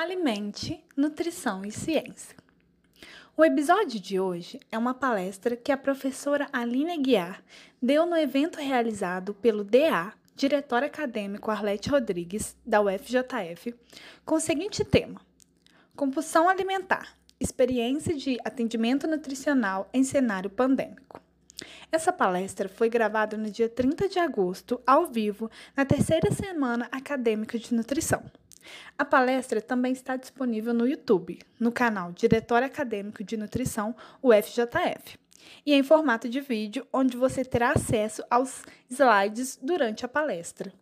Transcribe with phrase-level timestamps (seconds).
[0.00, 2.34] Alimente, Nutrição e Ciência.
[3.36, 7.44] O episódio de hoje é uma palestra que a professora Aline Guiar
[7.82, 13.74] deu no evento realizado pelo DA, diretor acadêmico Arlete Rodrigues, da UFJF,
[14.24, 15.20] com o seguinte tema:
[15.94, 21.20] Compulsão alimentar, experiência de atendimento nutricional em cenário pandêmico.
[21.92, 27.58] Essa palestra foi gravada no dia 30 de agosto, ao vivo, na terceira semana acadêmica
[27.58, 28.24] de nutrição.
[28.98, 35.18] A palestra também está disponível no YouTube, no canal Diretório Acadêmico de Nutrição, UFJF,
[35.64, 40.72] e em formato de vídeo, onde você terá acesso aos slides durante a palestra.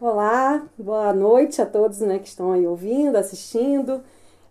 [0.00, 4.00] Olá, boa noite a todos né, que estão aí ouvindo, assistindo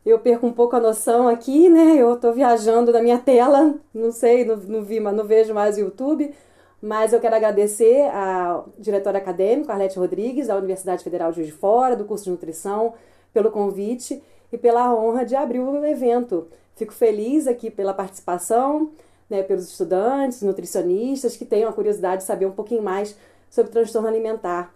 [0.10, 1.96] eu perco um pouco a noção aqui, né?
[1.98, 5.81] Eu estou viajando na minha tela, não sei, não, não, vi, não vejo mais o
[5.81, 6.34] YouTube,
[6.81, 11.54] mas eu quero agradecer ao diretor acadêmico, Arlete Rodrigues, da Universidade Federal de Juiz de
[11.54, 12.94] Fora, do curso de nutrição,
[13.34, 16.48] pelo convite e pela honra de abrir o evento.
[16.76, 18.92] Fico feliz aqui pela participação,
[19.30, 23.18] né, pelos estudantes, nutricionistas que tenham a curiosidade de saber um pouquinho mais
[23.50, 24.74] sobre transtorno alimentar.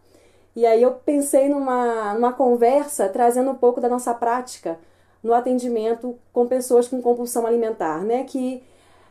[0.54, 4.78] E aí eu pensei numa, numa conversa trazendo um pouco da nossa prática
[5.24, 8.24] no atendimento com pessoas com compulsão alimentar, né?
[8.24, 8.64] Que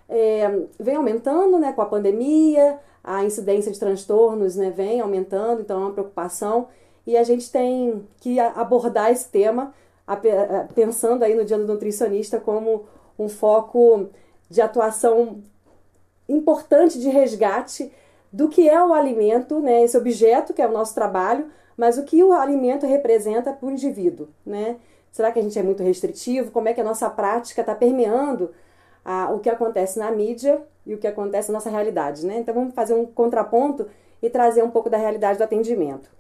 [0.09, 5.79] é, vem aumentando né, com a pandemia, a incidência de transtornos né, vem aumentando, então
[5.79, 6.69] é uma preocupação.
[7.07, 9.73] E a gente tem que abordar esse tema
[10.75, 12.85] pensando aí no Dia do Nutricionista como
[13.17, 14.09] um foco
[14.49, 15.41] de atuação
[16.29, 17.93] importante de resgate
[18.33, 22.05] do que é o alimento, né, esse objeto que é o nosso trabalho, mas o
[22.05, 24.77] que o alimento representa para o indivíduo, né?
[25.11, 26.51] Será que a gente é muito restritivo?
[26.51, 28.51] Como é que a nossa prática está permeando
[29.05, 32.39] a, o que acontece na mídia e o que acontece na nossa realidade, né?
[32.39, 33.87] Então vamos fazer um contraponto
[34.23, 36.11] e trazer um pouco da realidade do atendimento.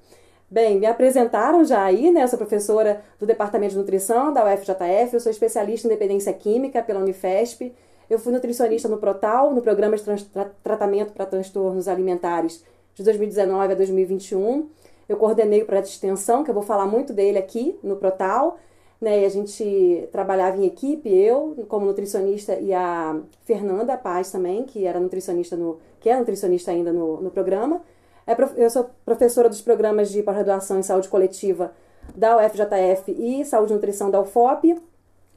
[0.50, 2.24] Bem, me apresentaram já aí, né?
[2.24, 6.82] Eu sou professora do Departamento de Nutrição da UFJF, eu sou especialista em dependência química
[6.82, 7.72] pela Unifesp,
[8.08, 13.72] eu fui nutricionista no Protal, no Programa de tra Tratamento para Transtornos Alimentares de 2019
[13.72, 14.68] a 2021.
[15.08, 18.58] Eu coordenei o projeto de extensão, que eu vou falar muito dele aqui no Protal,
[19.00, 19.22] né?
[19.22, 24.84] E a gente trabalhava em equipe, eu como nutricionista e a Fernanda Paz também, que
[24.84, 27.80] era nutricionista no, que é nutricionista ainda no, no programa.
[28.26, 31.72] É, eu sou professora dos programas de pós-graduação em saúde coletiva
[32.14, 34.80] da UFJF e saúde e nutrição da UFOP,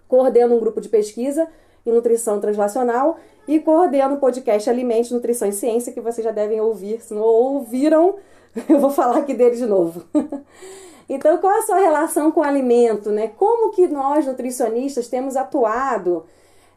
[0.07, 1.47] coordeno um grupo de pesquisa
[1.85, 6.61] em nutrição translacional e coordeno o podcast Alimente, Nutrição e Ciência, que vocês já devem
[6.61, 7.01] ouvir.
[7.01, 8.15] Se não ouviram,
[8.69, 10.03] eu vou falar aqui dele de novo.
[11.15, 13.27] Então, qual é a sua relação com o alimento, né?
[13.27, 16.25] Como que nós, nutricionistas, temos atuado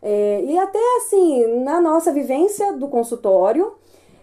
[0.02, 3.74] é, e até assim, na nossa vivência do consultório,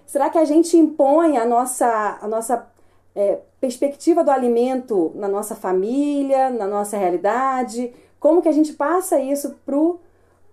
[0.05, 2.67] será que a gente impõe a nossa, a nossa
[3.15, 7.93] é, perspectiva do alimento na nossa família, na nossa realidade?
[8.19, 9.99] Como que a gente passa isso para o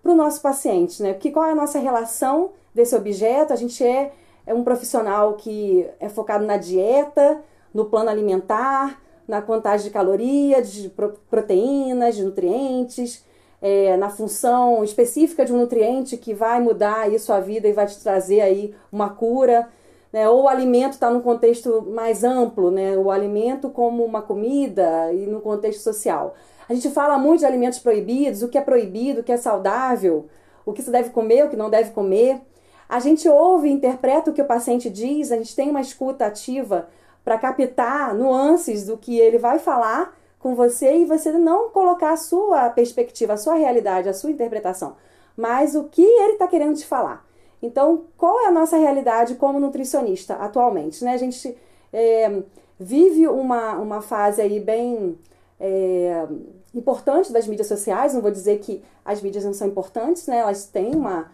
[0.03, 1.13] nosso paciente, né?
[1.13, 3.53] Que qual é a nossa relação desse objeto?
[3.53, 4.11] A gente é,
[4.45, 7.41] é um profissional que é focado na dieta,
[7.73, 10.91] no plano alimentar, na contagem de calorias, de
[11.29, 13.23] proteínas, de nutrientes,
[13.61, 17.85] é, na função específica de um nutriente que vai mudar aí sua vida e vai
[17.85, 19.69] te trazer aí uma cura.
[20.11, 20.27] Né?
[20.27, 22.97] Ou o alimento está num contexto mais amplo, né?
[22.97, 26.35] o alimento como uma comida e no contexto social.
[26.67, 30.27] A gente fala muito de alimentos proibidos, o que é proibido, o que é saudável,
[30.65, 32.41] o que se deve comer, o que não deve comer.
[32.89, 36.25] A gente ouve e interpreta o que o paciente diz, a gente tem uma escuta
[36.25, 36.87] ativa
[37.23, 42.17] para captar nuances do que ele vai falar com você e você não colocar a
[42.17, 44.95] sua perspectiva, a sua realidade, a sua interpretação,
[45.37, 47.25] mas o que ele está querendo te falar.
[47.61, 51.03] Então, qual é a nossa realidade como nutricionista atualmente?
[51.03, 51.13] Né?
[51.13, 51.55] A gente
[51.93, 52.41] é,
[52.79, 55.17] vive uma, uma fase aí bem
[55.59, 56.25] é,
[56.73, 58.15] importante das mídias sociais.
[58.15, 60.39] Não vou dizer que as mídias não são importantes, né?
[60.39, 61.31] elas têm uma,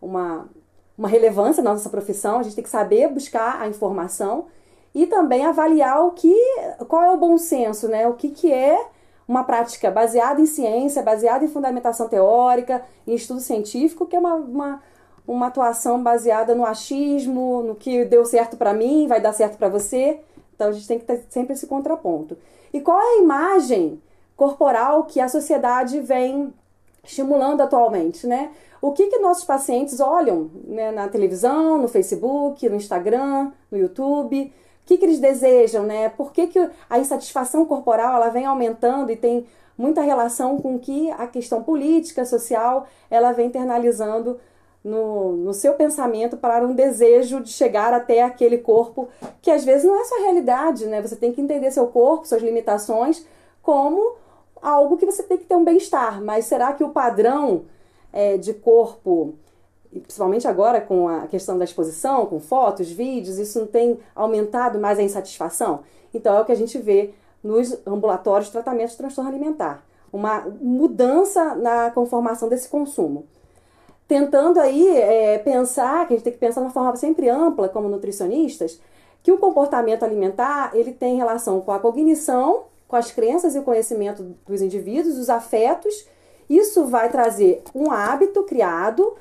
[0.00, 0.48] uma,
[0.96, 2.38] uma relevância na nossa profissão.
[2.38, 4.46] A gente tem que saber buscar a informação
[4.96, 6.34] e também avaliar o que,
[6.88, 8.08] qual é o bom senso, né?
[8.08, 8.82] O que, que é
[9.28, 14.36] uma prática baseada em ciência, baseada em fundamentação teórica, em estudo científico, que é uma,
[14.36, 14.82] uma,
[15.28, 19.68] uma atuação baseada no achismo, no que deu certo para mim, vai dar certo para
[19.68, 20.18] você.
[20.54, 22.38] Então a gente tem que ter sempre esse contraponto.
[22.72, 24.00] E qual é a imagem
[24.34, 26.54] corporal que a sociedade vem
[27.04, 28.50] estimulando atualmente, né?
[28.80, 34.50] O que, que nossos pacientes olham né, na televisão, no Facebook, no Instagram, no YouTube?
[34.86, 36.08] Que, que eles desejam, né?
[36.08, 39.46] Por que, que a insatisfação corporal ela vem aumentando e tem
[39.76, 44.38] muita relação com que a questão política, social, ela vem internalizando
[44.82, 49.08] no, no seu pensamento para um desejo de chegar até aquele corpo
[49.42, 51.02] que às vezes não é sua realidade, né?
[51.02, 53.26] Você tem que entender seu corpo, suas limitações,
[53.60, 54.14] como
[54.62, 56.22] algo que você tem que ter um bem-estar.
[56.22, 57.64] Mas será que o padrão
[58.12, 59.34] é, de corpo,
[60.00, 64.98] principalmente agora com a questão da exposição, com fotos, vídeos, isso não tem aumentado mais
[64.98, 65.80] a insatisfação?
[66.12, 69.84] Então é o que a gente vê nos ambulatórios de tratamento de transtorno alimentar.
[70.12, 73.26] Uma mudança na conformação desse consumo
[74.08, 77.68] tentando aí é, pensar, que a gente tem que pensar de uma forma sempre ampla
[77.68, 78.80] como nutricionistas,
[79.22, 83.62] que o comportamento alimentar ele tem relação com a cognição, com as crenças e o
[83.62, 86.06] conhecimento dos indivíduos, os afetos.
[86.48, 89.14] Isso vai trazer um hábito criado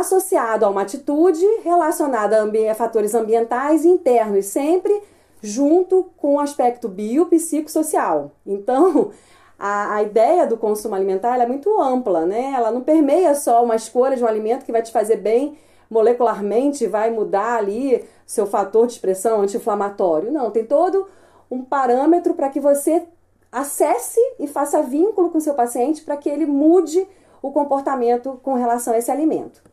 [0.00, 5.02] associado a uma atitude relacionada a, fatores ambientais e internos, sempre
[5.42, 8.30] junto com o aspecto biopsicossocial.
[8.46, 9.10] Então,
[9.58, 12.54] a, a ideia do consumo alimentar é muito ampla, né?
[12.56, 15.58] Ela não permeia só uma escolha de um alimento que vai te fazer bem
[15.90, 20.32] molecularmente, vai mudar ali seu fator de expressão anti-inflamatório.
[20.32, 21.06] Não, tem todo
[21.50, 23.02] um parâmetro para que você
[23.50, 27.06] acesse e faça vínculo com seu paciente para que ele mude
[27.42, 29.71] o comportamento com relação a esse alimento.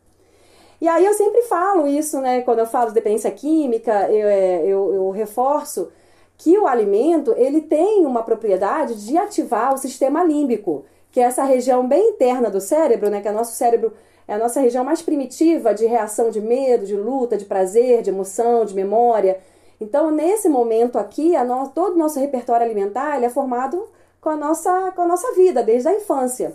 [0.80, 2.42] E aí eu sempre falo isso, né?
[2.42, 5.90] Quando eu falo de dependência química, eu, é, eu, eu reforço
[6.38, 11.44] que o alimento ele tem uma propriedade de ativar o sistema límbico, que é essa
[11.44, 13.92] região bem interna do cérebro, né, que é o nosso cérebro
[14.26, 18.10] é a nossa região mais primitiva de reação de medo, de luta, de prazer, de
[18.10, 19.40] emoção, de memória.
[19.80, 23.88] Então, nesse momento aqui, no, todo o nosso repertório alimentar é formado
[24.20, 26.54] com a, nossa, com a nossa vida, desde a infância.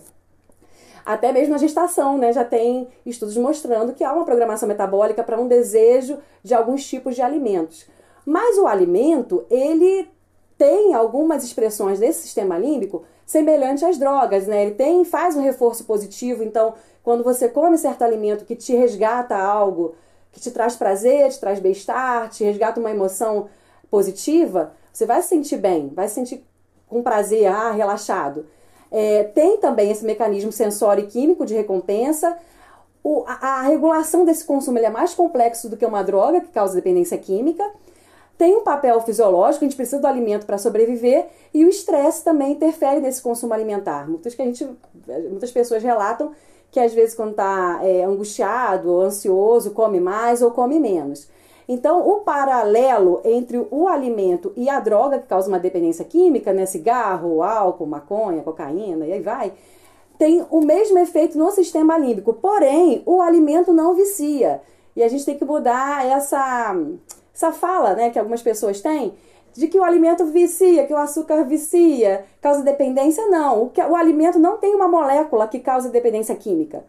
[1.06, 2.34] Até mesmo na gestação, né?
[2.34, 7.16] Já tem estudos mostrando que há uma programação metabólica para um desejo de alguns tipos
[7.16, 7.86] de alimentos.
[8.26, 10.10] Mas o alimento, ele
[10.58, 14.64] tem algumas expressões desse sistema límbico semelhante às drogas, né?
[14.64, 16.74] Ele tem, faz um reforço positivo, então
[17.04, 19.96] quando você come certo alimento que te resgata algo,
[20.32, 23.48] que te traz prazer, te traz bem-estar, te resgata uma emoção
[23.92, 26.44] positiva, você vai se sentir bem, vai se sentir
[26.88, 28.46] com prazer, ah, relaxado.
[28.92, 32.38] É, tem também esse mecanismo sensório e químico de recompensa.
[33.04, 36.76] O, a, a regulação desse consumo é mais complexo do que uma droga que causa
[36.76, 37.64] dependência química
[38.38, 42.52] tem um papel fisiológico, a gente precisa do alimento para sobreviver e o estresse também
[42.52, 44.10] interfere nesse consumo alimentar.
[44.10, 44.68] Muitas, que a gente,
[45.30, 46.34] muitas pessoas relatam
[46.70, 51.30] que às vezes quando está é, angustiado ou ansioso, come mais ou come menos.
[51.68, 56.66] Então, o paralelo entre o alimento e a droga que causa uma dependência química, né,
[56.66, 59.52] cigarro, álcool, maconha, cocaína e aí vai,
[60.18, 62.34] tem o mesmo efeito no sistema límbico.
[62.34, 64.62] Porém, o alimento não vicia.
[64.96, 66.76] E a gente tem que mudar essa
[67.34, 69.14] essa fala né, que algumas pessoas têm
[69.54, 73.64] de que o alimento vicia, que o açúcar vicia, causa dependência, não.
[73.64, 76.84] O, que, o alimento não tem uma molécula que causa dependência química.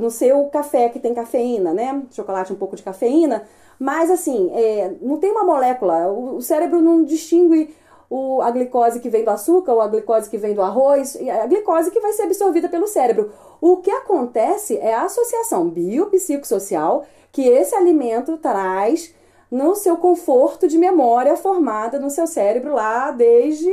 [0.00, 2.02] No seu café, que tem cafeína, né?
[2.10, 3.46] Chocolate, um pouco de cafeína.
[3.78, 6.08] Mas, assim, é, não tem uma molécula.
[6.08, 7.74] O, o cérebro não distingue
[8.08, 11.46] o, a glicose que vem do açúcar ou a glicose que vem do arroz, a
[11.46, 13.32] glicose que vai ser absorvida pelo cérebro.
[13.60, 19.14] O que acontece é a associação biopsicossocial que esse alimento traz
[19.50, 23.70] no seu conforto de memória formada no seu cérebro lá desde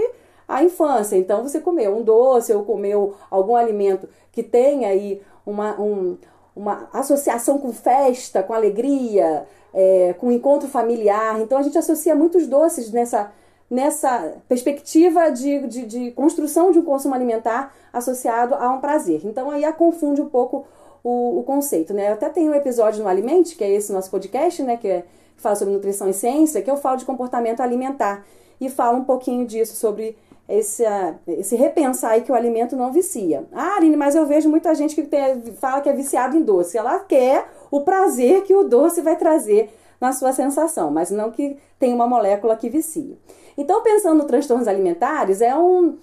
[0.47, 1.15] a infância.
[1.15, 6.17] Então você comeu um doce ou comeu algum alimento que tem aí uma, um,
[6.55, 11.41] uma associação com festa, com alegria, é, com encontro familiar.
[11.41, 13.31] Então a gente associa muitos doces nessa,
[13.69, 19.21] nessa perspectiva de, de, de construção de um consumo alimentar associado a um prazer.
[19.23, 20.65] Então aí a confunde um pouco
[21.03, 22.09] o, o conceito, né?
[22.09, 24.77] Eu até tenho um episódio no Alimente, que é esse nosso podcast, né?
[24.77, 28.25] Que é que fala sobre nutrição e ciência, que eu falo de comportamento alimentar
[28.59, 30.15] e falo um pouquinho disso sobre
[30.47, 30.83] esse,
[31.27, 33.45] esse repensar aí que o alimento não vicia.
[33.51, 36.77] Ah, Aline, mas eu vejo muita gente que tem, fala que é viciado em doce.
[36.77, 39.67] Ela quer o prazer que o doce vai trazer
[39.99, 43.17] na sua sensação, mas não que tem uma molécula que vicia.
[43.57, 45.97] Então, pensando no transtornos alimentares, é um.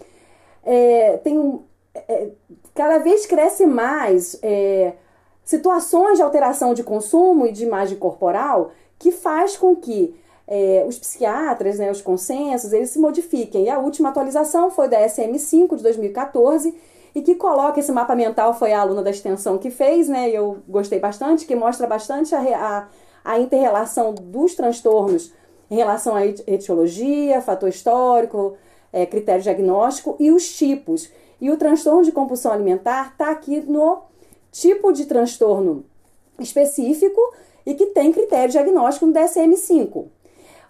[0.65, 1.63] É, tem um.
[1.95, 2.31] É,
[2.75, 4.95] cada vez cresce mais é,
[5.45, 10.13] situações de alteração de consumo e de imagem corporal que faz com que
[10.49, 13.67] é, os psiquiatras, né, os consensos, eles se modifiquem.
[13.67, 16.75] E a última atualização foi da SM5 de 2014
[17.15, 20.59] e que coloca esse mapa mental, foi a aluna da extensão que fez, né, eu
[20.69, 22.89] gostei bastante, que mostra bastante a, a,
[23.25, 25.33] a inter-relação dos transtornos
[25.71, 28.57] em relação à etiologia, fator histórico,
[28.93, 31.11] é, critério diagnóstico e os tipos.
[31.41, 34.03] E o transtorno de compulsão alimentar está aqui no
[34.51, 35.85] tipo de transtorno
[36.39, 37.21] específico
[37.65, 40.07] e que tem critério diagnóstico no DSM-5.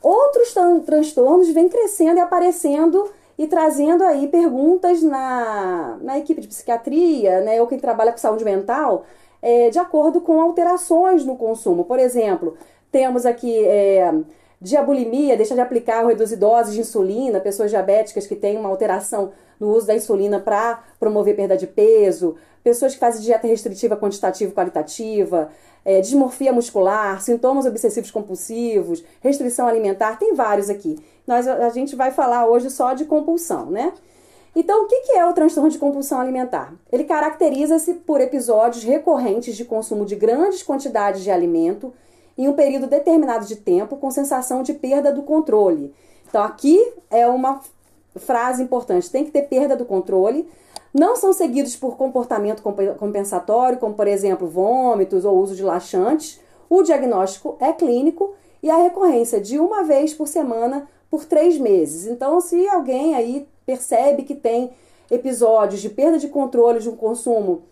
[0.02, 0.54] Outros
[0.84, 7.58] transtornos vêm crescendo e aparecendo e trazendo aí perguntas na, na equipe de psiquiatria, né,
[7.58, 9.06] ou quem trabalha com saúde mental,
[9.40, 11.86] é, de acordo com alterações no consumo.
[11.86, 12.54] Por exemplo,
[12.92, 14.12] temos aqui é,
[14.60, 19.32] diabulimia, deixa de aplicar ou reduzir doses de insulina, pessoas diabéticas que têm uma alteração
[19.58, 24.50] no uso da insulina para promover perda de peso, pessoas que fazem dieta restritiva quantitativa
[24.50, 25.48] e qualitativa,
[25.82, 30.98] é, dismorfia muscular, sintomas obsessivos compulsivos, restrição alimentar, tem vários aqui.
[31.26, 33.92] Nós, a gente vai falar hoje só de compulsão, né?
[34.54, 36.74] Então, o que é o transtorno de compulsão alimentar?
[36.90, 41.92] Ele caracteriza-se por episódios recorrentes de consumo de grandes quantidades de alimento
[42.36, 45.94] em um período determinado de tempo, com sensação de perda do controle.
[46.28, 46.78] Então, aqui
[47.10, 47.60] é uma
[48.16, 50.48] frase importante: tem que ter perda do controle.
[50.92, 52.62] Não são seguidos por comportamento
[52.98, 56.40] compensatório, como, por exemplo, vômitos ou uso de laxantes.
[56.68, 62.06] O diagnóstico é clínico e a recorrência de uma vez por semana por três meses.
[62.06, 64.70] Então, se alguém aí percebe que tem
[65.10, 67.62] episódios de perda de controle de um consumo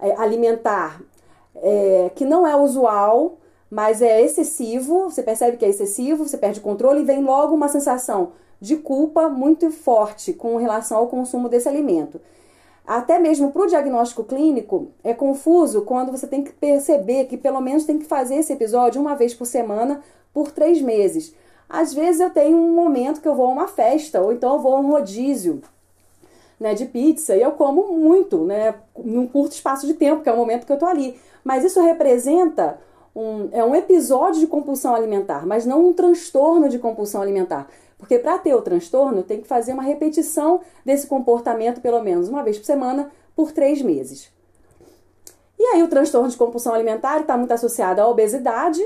[0.00, 1.00] é, alimentar
[1.54, 3.38] é, que não é usual,
[3.70, 7.68] mas é excessivo, você percebe que é excessivo, você perde controle e vem logo uma
[7.68, 12.20] sensação de culpa muito forte com relação ao consumo desse alimento.
[12.86, 17.60] Até mesmo para o diagnóstico clínico, é confuso quando você tem que perceber que pelo
[17.60, 20.00] menos tem que fazer esse episódio uma vez por semana
[20.32, 21.34] por três meses.
[21.68, 24.60] Às vezes eu tenho um momento que eu vou a uma festa, ou então eu
[24.60, 25.60] vou a um rodízio
[26.58, 30.32] né, de pizza, e eu como muito, né, num curto espaço de tempo, que é
[30.32, 31.18] o momento que eu estou ali.
[31.44, 32.78] Mas isso representa
[33.14, 37.68] um, é um episódio de compulsão alimentar, mas não um transtorno de compulsão alimentar.
[37.98, 42.42] Porque para ter o transtorno, tem que fazer uma repetição desse comportamento pelo menos uma
[42.42, 44.30] vez por semana por três meses.
[45.58, 48.80] E aí o transtorno de compulsão alimentar está muito associado à obesidade,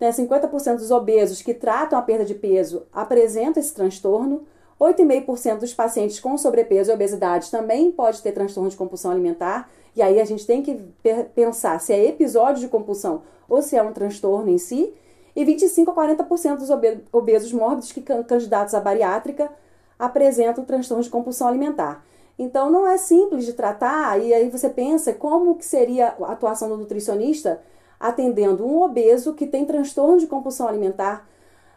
[0.00, 4.46] né, 50% dos obesos que tratam a perda de peso apresentam esse transtorno.
[4.78, 9.70] 8,5% dos pacientes com sobrepeso e obesidade também pode ter transtorno de compulsão alimentar.
[9.94, 10.74] E aí a gente tem que
[11.34, 14.92] pensar se é episódio de compulsão ou se é um transtorno em si.
[15.34, 16.70] E 25 a 40% dos
[17.12, 19.50] obesos mórbidos que candidatos à bariátrica
[19.98, 22.04] apresentam transtorno de compulsão alimentar.
[22.38, 26.68] Então não é simples de tratar, e aí você pensa como que seria a atuação
[26.68, 27.62] do nutricionista
[27.98, 31.26] atendendo um obeso que tem transtorno de compulsão alimentar,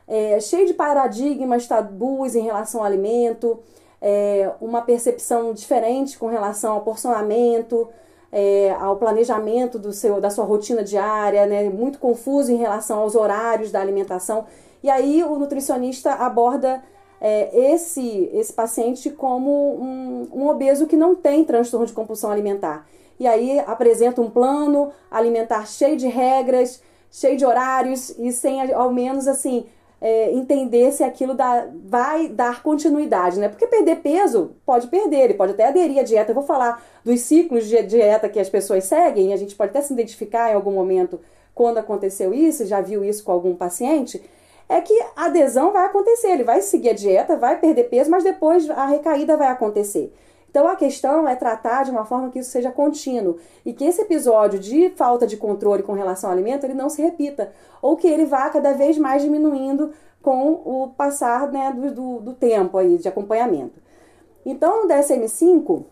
[0.07, 3.59] é, cheio de paradigmas, tabus em relação ao alimento,
[4.01, 7.87] é, uma percepção diferente com relação ao porcionamento,
[8.31, 13.15] é, ao planejamento do seu, da sua rotina diária, né, muito confuso em relação aos
[13.15, 14.45] horários da alimentação.
[14.83, 16.81] E aí o nutricionista aborda
[17.19, 22.87] é, esse, esse paciente como um, um obeso que não tem transtorno de compulsão alimentar
[23.19, 28.91] e aí apresenta um plano alimentar cheio de regras, cheio de horários e sem ao
[28.91, 29.65] menos assim
[30.01, 33.49] é, entender se aquilo dá, vai dar continuidade, né?
[33.49, 36.31] Porque perder peso pode perder, ele pode até aderir à dieta.
[36.31, 39.81] Eu vou falar dos ciclos de dieta que as pessoas seguem, a gente pode até
[39.81, 41.19] se identificar em algum momento
[41.53, 44.21] quando aconteceu isso, já viu isso com algum paciente.
[44.69, 48.23] É que a adesão vai acontecer, ele vai seguir a dieta, vai perder peso, mas
[48.23, 50.13] depois a recaída vai acontecer.
[50.49, 54.01] Então a questão é tratar de uma forma que isso seja contínuo e que esse
[54.01, 57.51] episódio de falta de controle com relação ao alimento ele não se repita
[57.81, 59.91] ou que ele vá cada vez mais diminuindo
[60.21, 63.79] com o passar né, do, do, do tempo aí de acompanhamento.
[64.45, 65.83] Então no DSM-5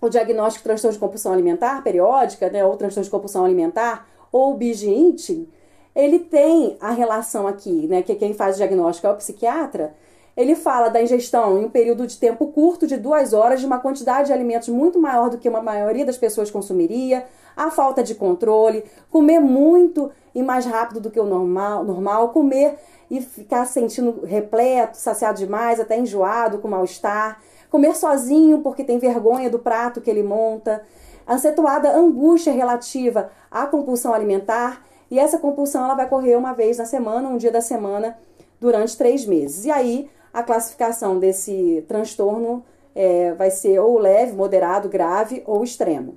[0.00, 4.54] o diagnóstico de transtorno de compulsão alimentar periódica, né, ou transtorno de compulsão alimentar, ou
[4.54, 5.48] binge
[5.94, 9.94] ele tem a relação aqui, né, que quem faz o diagnóstico é o psiquiatra,
[10.38, 13.80] ele fala da ingestão em um período de tempo curto, de duas horas, de uma
[13.80, 17.26] quantidade de alimentos muito maior do que uma maioria das pessoas consumiria,
[17.56, 22.78] a falta de controle, comer muito e mais rápido do que o normal, normal comer
[23.10, 29.50] e ficar sentindo repleto, saciado demais, até enjoado, com mal-estar, comer sozinho porque tem vergonha
[29.50, 30.84] do prato que ele monta,
[31.26, 36.84] acentuada angústia relativa à compulsão alimentar, e essa compulsão ela vai correr uma vez na
[36.84, 38.16] semana, um dia da semana,
[38.60, 39.64] durante três meses.
[39.64, 42.64] E aí a classificação desse transtorno
[42.94, 46.16] é, vai ser ou leve, moderado, grave ou extremo.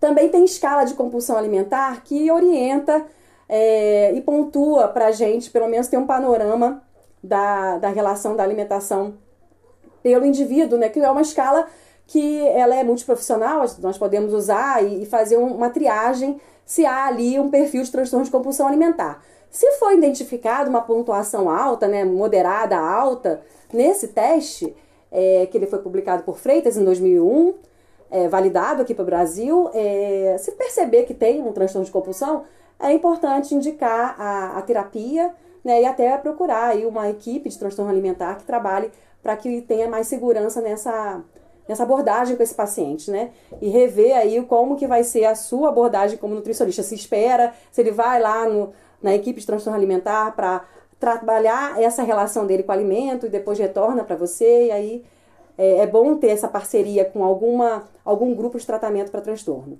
[0.00, 3.04] Também tem escala de compulsão alimentar que orienta
[3.48, 6.82] é, e pontua para a gente, pelo menos ter um panorama
[7.22, 9.14] da, da relação da alimentação
[10.02, 10.88] pelo indivíduo, né?
[10.88, 11.66] Que é uma escala
[12.06, 17.38] que ela é multiprofissional, nós podemos usar e, e fazer uma triagem se há ali
[17.38, 19.22] um perfil de transtorno de compulsão alimentar.
[19.50, 23.40] Se for identificado uma pontuação alta, né, moderada, alta,
[23.72, 24.74] nesse teste,
[25.12, 27.54] é, que ele foi publicado por Freitas em 2001,
[28.10, 32.44] é, validado aqui para o Brasil, é, se perceber que tem um transtorno de compulsão,
[32.80, 35.32] é importante indicar a, a terapia
[35.64, 38.90] né, e até procurar aí uma equipe de transtorno alimentar que trabalhe
[39.22, 41.22] para que tenha mais segurança nessa,
[41.68, 43.30] nessa abordagem com esse paciente, né?
[43.60, 46.82] E rever aí como que vai ser a sua abordagem como nutricionista.
[46.82, 50.64] Se espera, se ele vai lá no, na equipe de transtorno alimentar para
[50.98, 55.04] trabalhar essa relação dele com o alimento e depois retorna para você, e aí
[55.58, 59.78] é, é, bom ter essa parceria com alguma, algum grupo de tratamento para transtorno.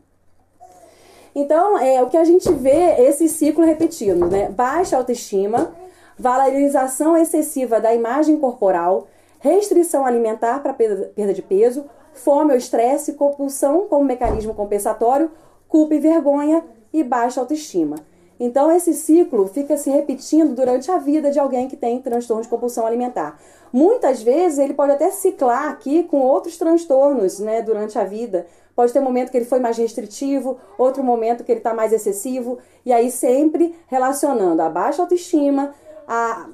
[1.35, 4.49] Então, é o que a gente vê esse ciclo repetindo, né?
[4.51, 5.75] Baixa autoestima,
[6.17, 9.09] valorização excessiva da imagem corporal,
[9.45, 11.85] restrição alimentar para perda de peso,
[12.15, 15.31] fome ou estresse, compulsão como mecanismo compensatório,
[15.69, 17.97] culpa e vergonha e baixa autoestima.
[18.41, 22.49] Então, esse ciclo fica se repetindo durante a vida de alguém que tem transtorno de
[22.49, 23.39] compulsão alimentar.
[23.71, 28.47] Muitas vezes ele pode até ciclar aqui com outros transtornos né, durante a vida.
[28.75, 31.93] Pode ter um momento que ele foi mais restritivo, outro momento que ele está mais
[31.93, 35.75] excessivo, e aí sempre relacionando a baixa autoestima,
[36.09, 36.49] a,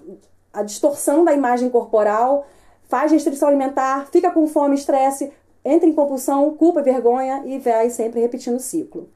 [0.52, 2.46] a distorção da imagem corporal,
[2.90, 5.32] faz restrição alimentar, fica com fome, estresse,
[5.64, 9.08] entra em compulsão, culpa, vergonha e vai sempre repetindo o ciclo.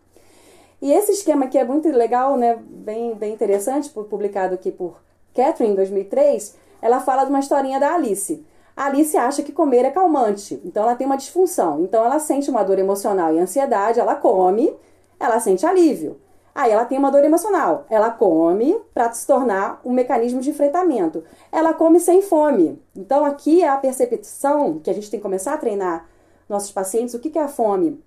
[0.81, 2.57] E esse esquema aqui é muito legal, né?
[2.57, 5.03] Bem, bem interessante, publicado aqui por
[5.35, 6.57] Catherine em 2003.
[6.81, 8.47] Ela fala de uma historinha da Alice.
[8.77, 11.83] A Alice acha que comer é calmante, então ela tem uma disfunção.
[11.83, 14.73] Então ela sente uma dor emocional e ansiedade, ela come,
[15.19, 16.21] ela sente alívio.
[16.55, 21.25] Aí ela tem uma dor emocional, ela come para se tornar um mecanismo de enfrentamento.
[21.51, 22.81] Ela come sem fome.
[22.95, 26.07] Então aqui é a percepção que a gente tem que começar a treinar
[26.49, 28.01] nossos pacientes o que é a fome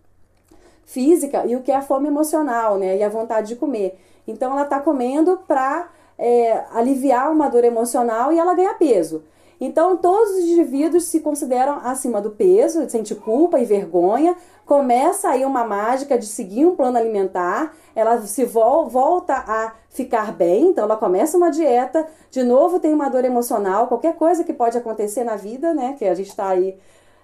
[0.85, 2.97] física e o que é a fome emocional, né?
[2.97, 3.99] E a vontade de comer.
[4.25, 9.23] Então ela está comendo para é, aliviar uma dor emocional e ela ganha peso.
[9.59, 14.35] Então, todos os indivíduos se consideram acima do peso, sente culpa e vergonha.
[14.65, 20.31] Começa aí uma mágica de seguir um plano alimentar, ela se vol volta a ficar
[20.31, 24.53] bem, então ela começa uma dieta, de novo tem uma dor emocional, qualquer coisa que
[24.53, 26.77] pode acontecer na vida, né, que a gente está aí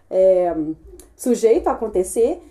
[0.09, 0.55] é,
[1.15, 2.41] sujeito a acontecer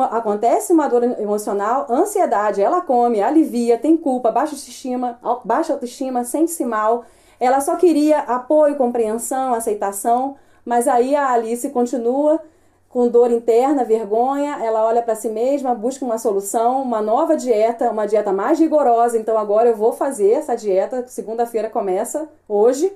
[0.00, 6.64] acontece uma dor emocional, ansiedade, ela come, alivia, tem culpa, baixa autoestima, baixa autoestima, sente-se
[6.64, 7.04] mal.
[7.42, 12.40] Ela só queria apoio, compreensão, aceitação, mas aí a Alice continua
[12.88, 17.90] com dor interna, vergonha, ela olha para si mesma, busca uma solução, uma nova dieta,
[17.90, 19.18] uma dieta mais rigorosa.
[19.18, 22.92] Então agora eu vou fazer essa dieta, segunda-feira começa hoje,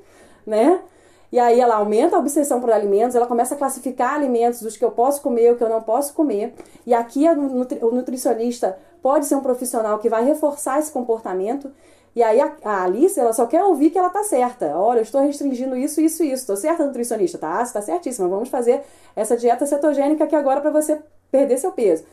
[0.47, 0.79] né?
[1.33, 4.85] E aí ela aumenta a obsessão por alimentos, ela começa a classificar alimentos dos que
[4.85, 6.55] eu posso comer, o que eu não posso comer.
[6.87, 11.73] E aqui o nutricionista pode ser um profissional que vai reforçar esse comportamento.
[12.17, 14.75] E aí a, Alice, ela só quer ouvir que ela tá certa.
[14.75, 16.45] Olha, eu estou restringindo isso, isso e isso.
[16.45, 17.37] Estou certa, nutricionista?
[17.37, 18.27] Tá, você tá certíssima.
[18.27, 18.83] Vamos fazer
[19.15, 20.99] essa dieta cetogênica aqui agora para você
[21.31, 22.05] perder seu peso.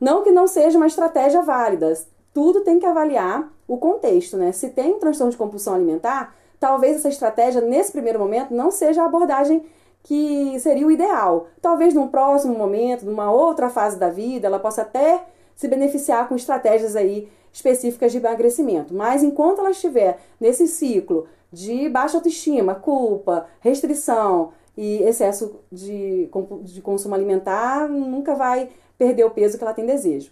[0.00, 1.92] Não que não seja uma estratégia válida.
[2.32, 4.52] Tudo tem que avaliar o contexto, né?
[4.52, 9.02] Se tem um transtorno de compulsão alimentar, talvez essa estratégia, nesse primeiro momento, não seja
[9.02, 9.66] a abordagem
[10.04, 11.48] que seria o ideal.
[11.60, 15.24] Talvez num próximo momento, numa outra fase da vida, ela possa até
[15.56, 18.94] se beneficiar com estratégias aí específicas de emagrecimento.
[18.94, 26.28] Mas enquanto ela estiver nesse ciclo de baixa autoestima, culpa, restrição e excesso de,
[26.62, 30.30] de consumo alimentar, nunca vai perder o peso que ela tem desejo.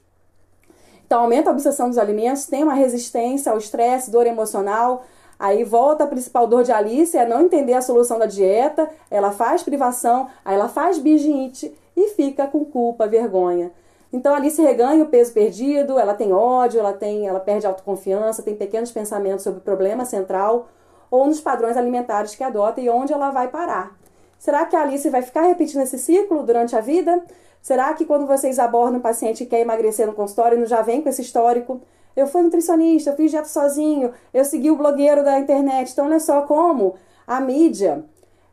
[1.07, 5.05] Então, aumenta a obsessão dos alimentos, tem uma resistência ao estresse, dor emocional,
[5.39, 9.31] Aí volta a principal dor de Alice, é não entender a solução da dieta, ela
[9.31, 13.71] faz privação, aí ela faz bingite e fica com culpa, vergonha.
[14.13, 18.55] Então Alice reganha o peso perdido, ela tem ódio, ela tem, ela perde autoconfiança, tem
[18.55, 20.69] pequenos pensamentos sobre o problema central
[21.11, 23.97] ou nos padrões alimentares que adota e onde ela vai parar.
[24.39, 27.23] Será que a Alice vai ficar repetindo esse ciclo durante a vida?
[27.61, 31.03] Será que quando vocês abordam um paciente que quer emagrecer no consultório, não já vem
[31.03, 31.81] com esse histórico?
[32.15, 35.91] Eu fui nutricionista, eu fiz dieta sozinho, eu segui o blogueiro da internet.
[35.93, 36.95] Então, olha só como
[37.27, 38.05] a mídia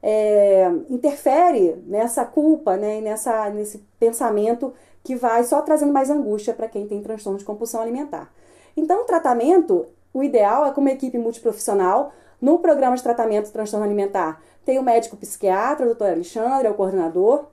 [0.02, 6.68] é, interfere nessa culpa, né, nessa, nesse pensamento que vai só trazendo mais angústia para
[6.68, 8.32] quem tem transtorno de compulsão alimentar.
[8.76, 12.13] Então, o tratamento, o ideal é com uma equipe multiprofissional.
[12.42, 16.72] No programa de tratamento de transtorno alimentar, tem o médico psiquiatra, o doutor Alexandre, é
[16.72, 17.46] o coordenador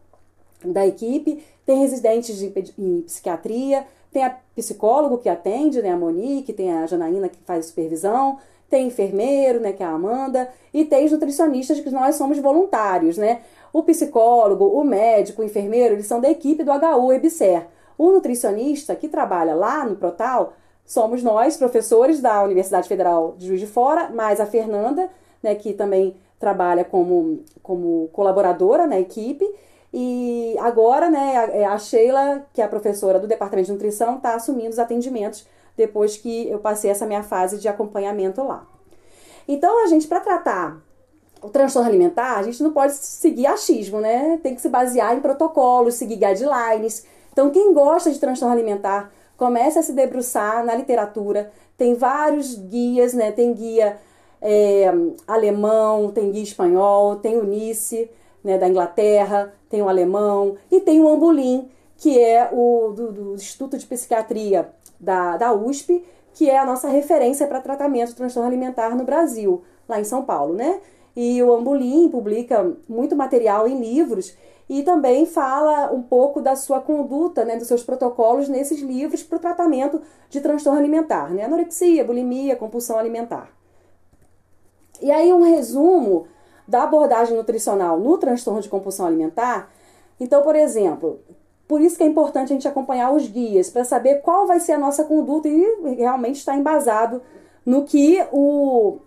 [0.65, 6.53] da equipe, tem residentes de, em psiquiatria, tem a psicólogo que atende, né, a Monique,
[6.53, 11.05] tem a Janaína que faz supervisão, tem enfermeiro, né, que é a Amanda, e tem
[11.05, 13.41] os nutricionistas que nós somos voluntários, né?
[13.73, 17.67] O psicólogo, o médico, o enfermeiro, eles são da equipe do HU EBSER.
[17.97, 20.55] O nutricionista que trabalha lá no Protal
[20.85, 25.09] somos nós, professores da Universidade Federal de Juiz de Fora, mais a Fernanda,
[25.43, 29.47] né, que também trabalha como, como colaboradora na equipe,
[29.93, 34.35] e agora, né, a, é, Sheila, que é a professora do Departamento de Nutrição, está
[34.35, 38.67] assumindo os atendimentos depois que eu passei essa minha fase de acompanhamento lá.
[39.47, 40.81] Então, a gente, para tratar
[41.42, 44.38] o transtorno alimentar, a gente não pode seguir achismo, né?
[44.42, 47.05] Tem que se basear em protocolos, seguir guidelines.
[47.33, 51.50] Então, quem gosta de transtorno alimentar, comece a se debruçar na literatura.
[51.76, 53.33] Tem vários guias, né?
[53.33, 53.98] Tem guia
[54.40, 54.92] é,
[55.26, 58.11] alemão, tem guia espanhol, tem o NICE,
[58.42, 63.35] né, da Inglaterra, tem o alemão e tem o Ambulim, que é o do, do
[63.35, 68.48] Instituto de Psiquiatria da, da USP, que é a nossa referência para tratamento de transtorno
[68.48, 70.81] alimentar no Brasil, lá em São Paulo, né?
[71.16, 74.37] E o Ambulim publica muito material em livros
[74.68, 79.37] e também fala um pouco da sua conduta, né, dos seus protocolos nesses livros para
[79.37, 81.44] o tratamento de transtorno alimentar, né?
[81.44, 83.51] Anorexia, bulimia, compulsão alimentar.
[85.03, 86.29] E aí um resumo
[86.68, 89.73] da abordagem nutricional no transtorno de compulsão alimentar.
[90.20, 91.18] Então, por exemplo,
[91.66, 94.73] por isso que é importante a gente acompanhar os guias para saber qual vai ser
[94.73, 97.20] a nossa conduta e realmente está embasado
[97.66, 98.99] no que o,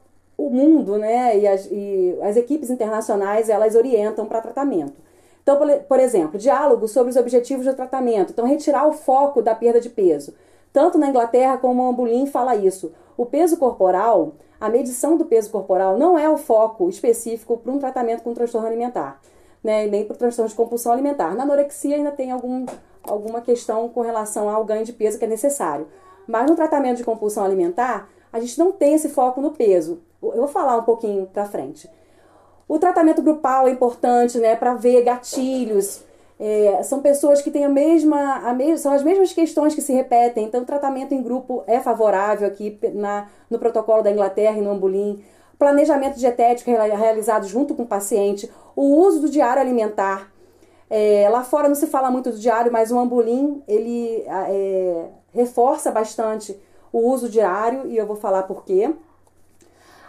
[0.48, 4.94] o mundo, né, e as, e as equipes internacionais elas orientam para tratamento.
[5.42, 8.32] Então, por, exemplo, diálogo sobre os objetivos do tratamento.
[8.32, 10.34] Então, retirar o foco da perda de peso.
[10.72, 12.94] Tanto na Inglaterra como o Ambulin fala isso.
[13.18, 17.78] O peso corporal, a medição do peso corporal não é o foco específico para um
[17.78, 19.22] tratamento com transtorno alimentar,
[19.62, 19.86] né?
[19.86, 21.36] nem para o transtorno de compulsão alimentar.
[21.36, 22.66] Na anorexia ainda tem algum,
[23.04, 25.88] alguma questão com relação ao ganho de peso que é necessário.
[26.26, 30.02] Mas no tratamento de compulsão alimentar, a gente não tem esse foco no peso.
[30.24, 31.90] Eu vou falar um pouquinho para frente.
[32.68, 36.04] O tratamento grupal é importante, né, para ver gatilhos,
[36.40, 39.94] é, são pessoas que têm a mesma, a me, são as mesmas questões que se
[39.94, 44.62] repetem, então o tratamento em grupo é favorável aqui na, no protocolo da Inglaterra e
[44.62, 45.24] no Ambulim.
[45.58, 50.32] Planejamento dietético realizado junto com o paciente, o uso do diário alimentar.
[50.90, 55.92] É, lá fora não se fala muito do diário, mas o Ambulim ele é, reforça
[55.92, 56.60] bastante
[56.92, 58.94] o uso diário e eu vou falar por quê.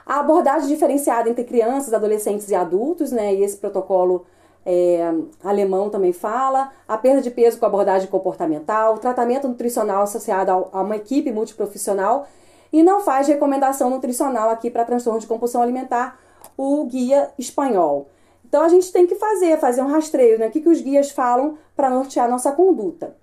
[0.06, 3.34] A abordagem diferenciada entre crianças, adolescentes e adultos, né?
[3.34, 4.26] E esse protocolo
[4.66, 5.12] é,
[5.42, 10.96] alemão também fala, a perda de peso com abordagem comportamental, tratamento nutricional associado a uma
[10.96, 12.26] equipe multiprofissional
[12.72, 16.18] e não faz recomendação nutricional aqui para transtorno de compulsão alimentar,
[16.56, 18.08] o guia espanhol.
[18.44, 20.48] Então a gente tem que fazer, fazer um rastreio, né?
[20.48, 23.16] O que, que os guias falam para nortear nossa conduta.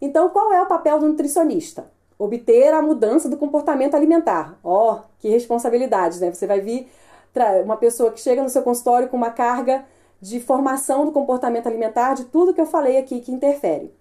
[0.00, 1.90] Então, qual é o papel do nutricionista?
[2.18, 4.58] Obter a mudança do comportamento alimentar.
[4.62, 6.32] Ó, oh, que responsabilidade, né?
[6.32, 6.88] Você vai vir
[7.64, 9.84] uma pessoa que chega no seu consultório com uma carga
[10.20, 13.92] de formação do comportamento alimentar, de tudo que eu falei aqui que interfere.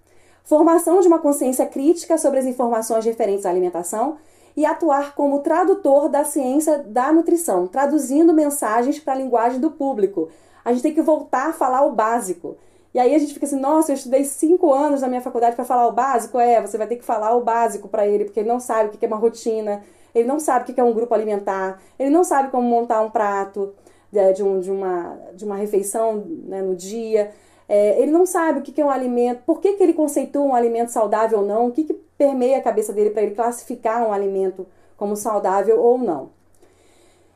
[0.43, 4.17] Formação de uma consciência crítica sobre as informações referentes à alimentação
[4.55, 10.29] e atuar como tradutor da ciência da nutrição, traduzindo mensagens para a linguagem do público.
[10.63, 12.55] A gente tem que voltar a falar o básico.
[12.93, 15.65] E aí a gente fica assim, nossa, eu estudei cinco anos na minha faculdade para
[15.65, 16.39] falar o básico.
[16.39, 18.91] É, você vai ter que falar o básico para ele, porque ele não sabe o
[18.91, 22.23] que é uma rotina, ele não sabe o que é um grupo alimentar, ele não
[22.23, 23.73] sabe como montar um prato
[24.11, 27.31] de, um, de, uma, de uma refeição né, no dia.
[27.67, 30.43] É, ele não sabe o que, que é um alimento, por que, que ele conceitua
[30.43, 34.07] um alimento saudável ou não, o que, que permeia a cabeça dele para ele classificar
[34.07, 36.29] um alimento como saudável ou não.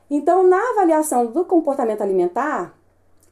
[0.09, 2.76] Então, na avaliação do comportamento alimentar,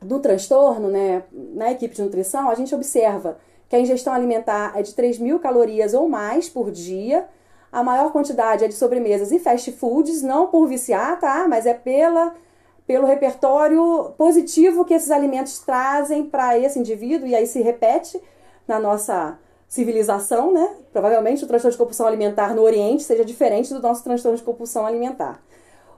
[0.01, 4.81] do transtorno, né, na equipe de nutrição, a gente observa que a ingestão alimentar é
[4.81, 7.27] de 3 mil calorias ou mais por dia.
[7.71, 11.47] A maior quantidade é de sobremesas e fast foods, não por viciar, tá?
[11.47, 12.33] Mas é pela
[12.87, 18.21] pelo repertório positivo que esses alimentos trazem para esse indivíduo, e aí se repete
[18.67, 20.75] na nossa civilização, né?
[20.93, 24.85] Provavelmente o transtorno de compulsão alimentar no Oriente seja diferente do nosso transtorno de compulsão
[24.85, 25.41] alimentar.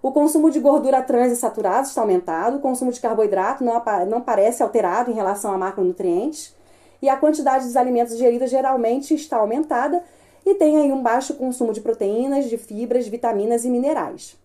[0.07, 4.21] O consumo de gordura trans e saturados está aumentado, o consumo de carboidrato não, não
[4.21, 6.55] parece alterado em relação a macronutrientes,
[7.01, 10.01] e a quantidade dos alimentos ingeridos geralmente está aumentada
[10.45, 14.37] e tem aí um baixo consumo de proteínas, de fibras, vitaminas e minerais.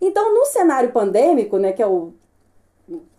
[0.00, 2.12] Então, no cenário pandêmico, né, que é o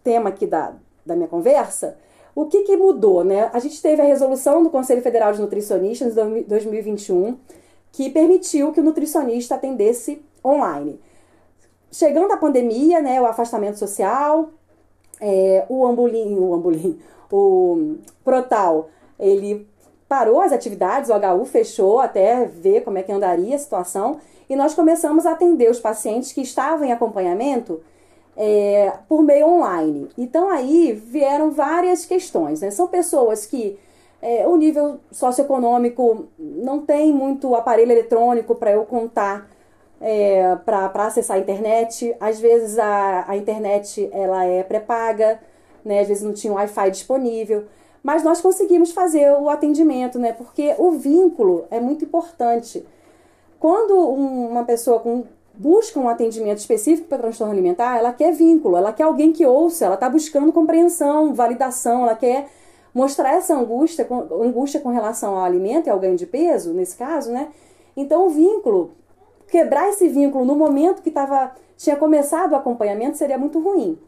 [0.05, 0.73] tema aqui da,
[1.05, 1.97] da minha conversa,
[2.33, 3.25] o que, que mudou?
[3.25, 3.49] Né?
[3.51, 7.37] A gente teve a resolução do Conselho Federal de Nutricionistas de 2021,
[7.91, 10.99] que permitiu que o nutricionista atendesse online.
[11.91, 14.49] Chegando a pandemia, né, o afastamento social,
[15.21, 16.99] é, o ambulim, o ambulim,
[17.31, 19.67] o Protal, ele
[20.07, 24.55] parou as atividades, o HU fechou até ver como é que andaria a situação e
[24.55, 27.81] nós começamos a atender os pacientes que estavam em acompanhamento
[28.35, 30.09] é, por meio online.
[30.17, 32.61] Então aí vieram várias questões.
[32.61, 32.69] Né?
[32.69, 33.79] São pessoas que
[34.21, 39.49] é, o nível socioeconômico não tem muito aparelho eletrônico para eu contar
[40.03, 42.13] é, para acessar a internet.
[42.19, 45.39] Às vezes a, a internet ela é pré-paga,
[45.83, 46.01] né?
[46.01, 47.63] às vezes não tinha Wi-Fi disponível.
[48.03, 50.33] Mas nós conseguimos fazer o atendimento, né?
[50.33, 52.85] Porque o vínculo é muito importante.
[53.57, 58.91] Quando uma pessoa com busca um atendimento específico para transtorno alimentar, ela quer vínculo, ela
[58.91, 62.49] quer alguém que ouça, ela está buscando compreensão, validação, ela quer
[62.93, 64.05] mostrar essa angústia,
[64.41, 67.49] angústia com relação ao alimento e ao ganho de peso, nesse caso, né?
[67.95, 68.91] Então o vínculo,
[69.53, 73.99] quebrar esse vínculo no momento que tava, tinha começado o acompanhamento seria muito ruim.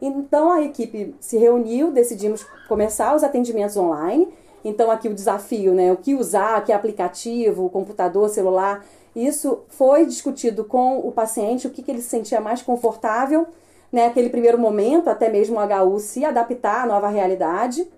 [0.00, 4.28] Então a equipe se reuniu, decidimos começar os atendimentos online.
[4.64, 5.90] Então aqui o desafio, né?
[5.90, 8.84] O que usar, que aplicativo, computador, celular.
[9.14, 13.48] Isso foi discutido com o paciente, o que, que ele se sentia mais confortável,
[13.90, 14.06] né?
[14.06, 17.88] Aquele primeiro momento, até mesmo o HU se adaptar à nova realidade.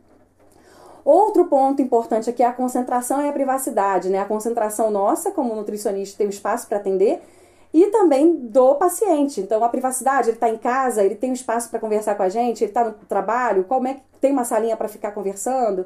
[1.04, 4.18] Outro ponto importante aqui é a concentração e a privacidade, né?
[4.18, 7.20] A concentração nossa, como nutricionista, tem um espaço para atender,
[7.74, 9.40] e também do paciente.
[9.40, 12.28] Então, a privacidade, ele está em casa, ele tem um espaço para conversar com a
[12.28, 15.84] gente, ele está no trabalho, como é que tem uma salinha para ficar conversando,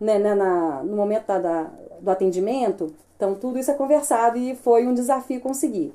[0.00, 2.94] né, né, na, no momento da, da, do atendimento.
[3.16, 5.92] Então, tudo isso é conversado e foi um desafio conseguir.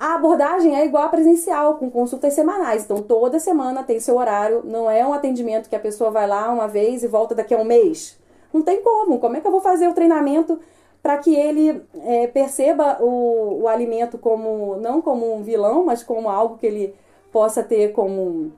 [0.00, 2.84] A abordagem é igual a presencial, com consultas semanais.
[2.84, 4.62] Então, toda semana tem seu horário.
[4.64, 7.58] Não é um atendimento que a pessoa vai lá uma vez e volta daqui a
[7.58, 8.18] um mês.
[8.50, 9.18] Não tem como.
[9.18, 10.58] Como é que eu vou fazer o treinamento
[11.02, 16.30] para que ele é, perceba o, o alimento como não como um vilão, mas como
[16.30, 16.94] algo que ele
[17.30, 18.52] possa ter como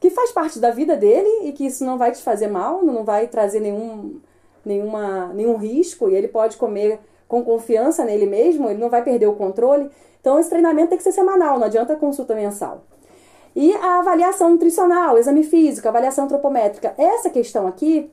[0.00, 3.04] que faz parte da vida dele e que isso não vai te fazer mal, não
[3.04, 4.20] vai trazer nenhum,
[4.64, 9.26] nenhuma, nenhum risco e ele pode comer com confiança nele mesmo, ele não vai perder
[9.26, 9.90] o controle.
[10.20, 12.84] Então, esse treinamento tem que ser semanal, não adianta consulta mensal.
[13.54, 16.94] E a avaliação nutricional, exame físico, avaliação antropométrica.
[16.98, 18.10] Essa questão aqui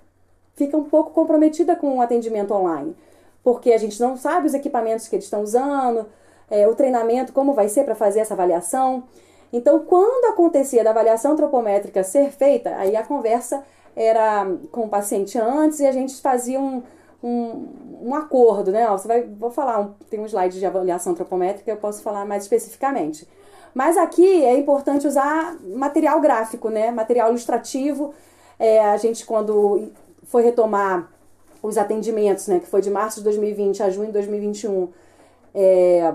[0.56, 2.96] fica um pouco comprometida com o atendimento online,
[3.44, 6.08] porque a gente não sabe os equipamentos que eles estão usando,
[6.50, 9.04] é, o treinamento, como vai ser para fazer essa avaliação.
[9.52, 13.64] Então, quando acontecia da avaliação antropométrica ser feita, aí a conversa
[13.96, 16.82] era com o paciente antes e a gente fazia um,
[17.24, 17.68] um,
[18.02, 18.86] um acordo, né?
[18.90, 22.44] Você vai, vou falar, um, tem um slide de avaliação antropométrica, eu posso falar mais
[22.44, 23.28] especificamente.
[23.74, 26.92] Mas aqui é importante usar material gráfico, né?
[26.92, 28.14] Material ilustrativo.
[28.60, 29.90] É, a gente, quando
[30.26, 31.10] foi retomar
[31.62, 32.60] os atendimentos, né?
[32.60, 34.90] Que foi de março de 2020 a junho de 2021,
[35.56, 36.14] é,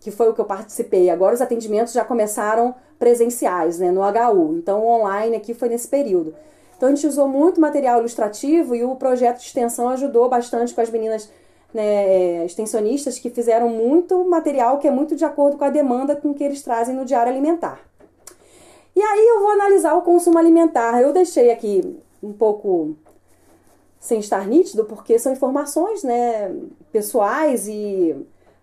[0.00, 1.08] que foi o que eu participei.
[1.08, 3.90] Agora os atendimentos já começaram presenciais, né?
[3.90, 4.58] No HU.
[4.58, 6.34] Então, online aqui foi nesse período.
[6.80, 10.80] Então a gente usou muito material ilustrativo e o projeto de extensão ajudou bastante com
[10.80, 11.30] as meninas
[11.74, 16.32] né, extensionistas que fizeram muito material que é muito de acordo com a demanda com
[16.32, 17.80] que eles trazem no diário alimentar.
[18.96, 21.02] E aí eu vou analisar o consumo alimentar.
[21.02, 22.96] Eu deixei aqui um pouco
[23.98, 26.50] sem estar nítido, porque são informações né,
[26.90, 28.16] pessoais e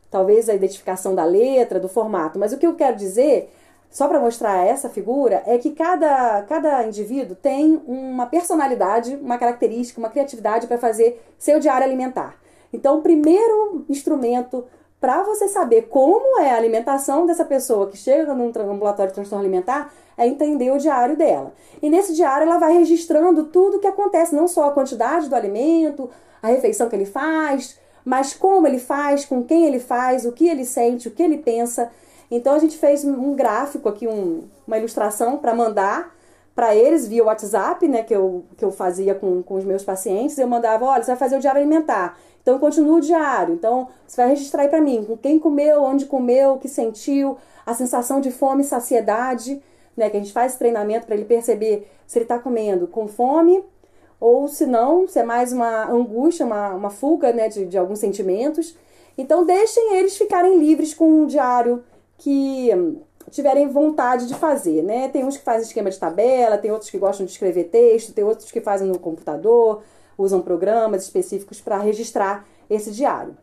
[0.10, 2.40] talvez a identificação da letra, do formato.
[2.40, 3.54] Mas o que eu quero dizer
[3.90, 10.00] só para mostrar essa figura, é que cada, cada indivíduo tem uma personalidade, uma característica,
[10.00, 12.36] uma criatividade para fazer seu diário alimentar.
[12.72, 14.66] Então, o primeiro instrumento
[15.00, 19.44] para você saber como é a alimentação dessa pessoa que chega num ambulatório de transtorno
[19.44, 21.54] alimentar é entender o diário dela.
[21.82, 25.36] E nesse diário ela vai registrando tudo o que acontece, não só a quantidade do
[25.36, 26.10] alimento,
[26.42, 30.48] a refeição que ele faz, mas como ele faz, com quem ele faz, o que
[30.48, 31.92] ele sente, o que ele pensa.
[32.30, 36.16] Então a gente fez um gráfico aqui, um, uma ilustração para mandar
[36.58, 40.40] para eles via WhatsApp, né, que eu, que eu fazia com, com os meus pacientes.
[40.40, 42.18] Eu mandava, olha, você vai fazer o diário alimentar.
[42.42, 43.54] Então continua o diário.
[43.54, 47.38] Então você vai registrar aí para mim com quem comeu, onde comeu, o que sentiu,
[47.64, 49.62] a sensação de fome e saciedade,
[49.96, 53.64] né, que a gente faz treinamento para ele perceber se ele está comendo com fome
[54.20, 58.00] ou se não, se é mais uma angústia, uma, uma fuga né, de, de alguns
[58.00, 58.76] sentimentos.
[59.16, 61.84] Então deixem eles ficarem livres com o diário
[62.18, 62.72] que
[63.30, 65.10] tiverem vontade de fazer, né?
[65.10, 68.24] Tem uns que fazem esquema de tabela, tem outros que gostam de escrever texto, tem
[68.24, 69.84] outros que fazem no computador,
[70.18, 73.38] usam programas específicos para registrar esse diário.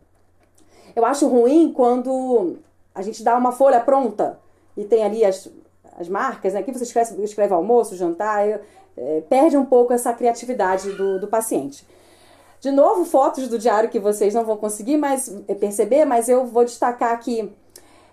[0.97, 2.57] Eu acho ruim quando
[2.95, 4.39] a gente dá uma folha pronta
[4.77, 5.49] e tem ali as,
[5.99, 6.61] as marcas, né?
[6.61, 8.61] Aqui você escreve, escreve almoço, jantar,
[8.97, 11.87] é, perde um pouco essa criatividade do, do paciente.
[12.61, 15.29] De novo, fotos do diário que vocês não vão conseguir mais
[15.61, 17.53] perceber, mas eu vou destacar aqui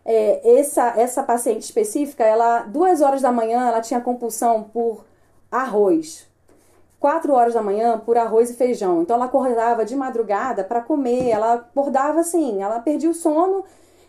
[0.05, 5.05] é, essa, essa paciente específica, ela, duas horas da manhã, ela tinha compulsão por
[5.51, 6.27] arroz.
[6.99, 9.01] Quatro horas da manhã por arroz e feijão.
[9.01, 13.63] Então ela acordava de madrugada para comer, ela acordava assim, ela perdia o sono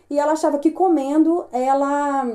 [0.09, 2.25] e ela achava que comendo ela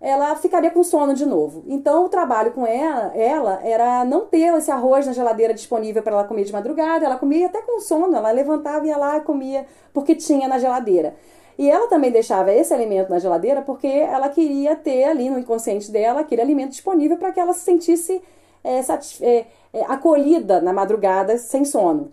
[0.00, 1.64] ela ficaria com sono de novo.
[1.66, 6.12] Então o trabalho com ela, ela era não ter esse arroz na geladeira disponível para
[6.12, 9.22] ela comer de madrugada, ela comia até com sono, ela levantava e ia lá e
[9.22, 11.16] comia porque tinha na geladeira.
[11.58, 15.90] E ela também deixava esse alimento na geladeira porque ela queria ter ali no inconsciente
[15.90, 18.22] dela aquele alimento disponível para que ela se sentisse
[18.62, 18.80] é,
[19.22, 22.12] é, é, acolhida na madrugada sem sono.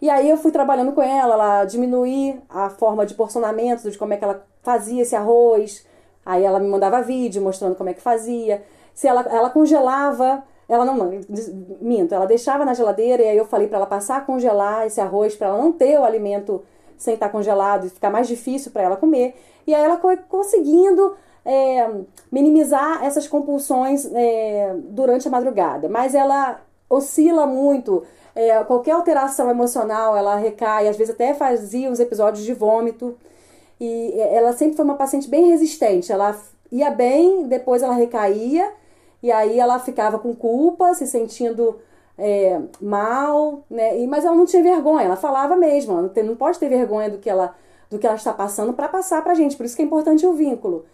[0.00, 4.12] E aí eu fui trabalhando com ela, ela diminuir a forma de porcionamento, de como
[4.12, 5.86] é que ela fazia esse arroz.
[6.26, 8.64] Aí ela me mandava vídeo mostrando como é que fazia.
[8.92, 11.20] Se ela, ela congelava, ela não, não,
[11.80, 15.00] minto, ela deixava na geladeira e aí eu falei para ela passar a congelar esse
[15.00, 16.64] arroz para ela não ter o alimento
[17.02, 19.34] sem estar congelado e ficar mais difícil para ela comer.
[19.66, 21.88] E aí ela foi conseguindo é,
[22.30, 25.88] minimizar essas compulsões é, durante a madrugada.
[25.88, 28.04] Mas ela oscila muito.
[28.34, 33.16] É, qualquer alteração emocional ela recai, às vezes até fazia uns episódios de vômito.
[33.80, 36.12] E ela sempre foi uma paciente bem resistente.
[36.12, 36.38] Ela
[36.70, 38.72] ia bem, depois ela recaía,
[39.22, 41.78] e aí ela ficava com culpa, se sentindo
[42.18, 43.98] é, mal, né?
[43.98, 46.68] E, mas ela não tinha vergonha, ela falava mesmo, ela não, tem, não pode ter
[46.68, 47.54] vergonha do que ela,
[47.90, 50.26] do que ela está passando para passar para a gente, por isso que é importante
[50.26, 50.84] o vínculo.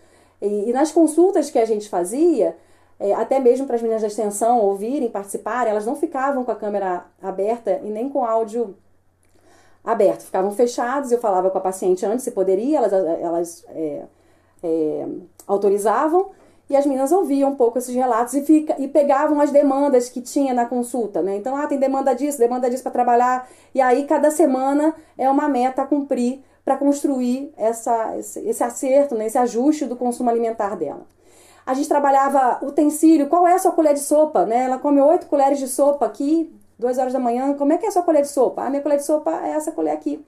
[0.41, 2.57] E, e nas consultas que a gente fazia,
[3.01, 6.57] é, até mesmo para as meninas da extensão ouvirem, participarem, elas não ficavam com a
[6.57, 8.75] câmera aberta e nem com áudio
[9.85, 11.13] aberto, ficavam fechados.
[11.13, 14.03] Eu falava com a paciente antes se poderia, elas, elas é,
[14.63, 15.07] é,
[15.47, 16.31] autorizavam
[16.69, 20.21] e as meninas ouviam um pouco esses relatos e, fica, e pegavam as demandas que
[20.21, 21.37] tinha na consulta, né?
[21.37, 25.49] Então, ah, tem demanda disso, demanda disso para trabalhar, e aí cada semana é uma
[25.49, 29.27] meta a cumprir para construir essa, esse, esse acerto, né?
[29.27, 31.07] esse ajuste do consumo alimentar dela.
[31.65, 34.65] A gente trabalhava utensílio, qual é a sua colher de sopa, né?
[34.65, 37.89] Ela come oito colheres de sopa aqui, duas horas da manhã, como é que é
[37.89, 38.63] a sua colher de sopa?
[38.63, 40.23] Ah, minha colher de sopa é essa colher aqui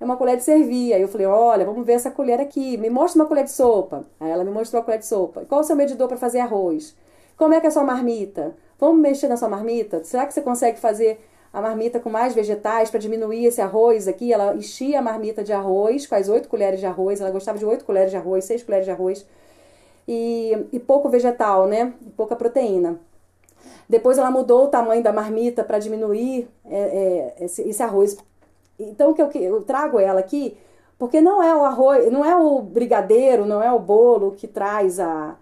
[0.00, 0.94] é uma colher de servir.
[0.94, 4.06] Aí eu falei, olha, vamos ver essa colher aqui, me mostra uma colher de sopa.
[4.18, 5.44] Aí ela me mostrou a colher de sopa.
[5.46, 6.96] Qual o seu medidor para fazer arroz?
[7.36, 8.54] Como é que é a sua marmita?
[8.78, 10.02] Vamos mexer na sua marmita?
[10.02, 11.20] Será que você consegue fazer
[11.52, 14.32] a marmita com mais vegetais para diminuir esse arroz aqui?
[14.32, 17.20] Ela enchia a marmita de arroz, com as oito colheres de arroz.
[17.20, 19.26] Ela gostava de oito colheres de arroz, seis colheres de arroz.
[20.08, 21.92] E, e pouco vegetal, né?
[22.06, 22.98] E pouca proteína.
[23.88, 28.16] Depois ela mudou o tamanho da marmita para diminuir é, é, esse, esse arroz
[28.84, 30.56] então, que eu, eu trago ela aqui,
[30.98, 35.00] porque não é o arroz, não é o brigadeiro, não é o bolo que traz
[35.00, 35.36] a,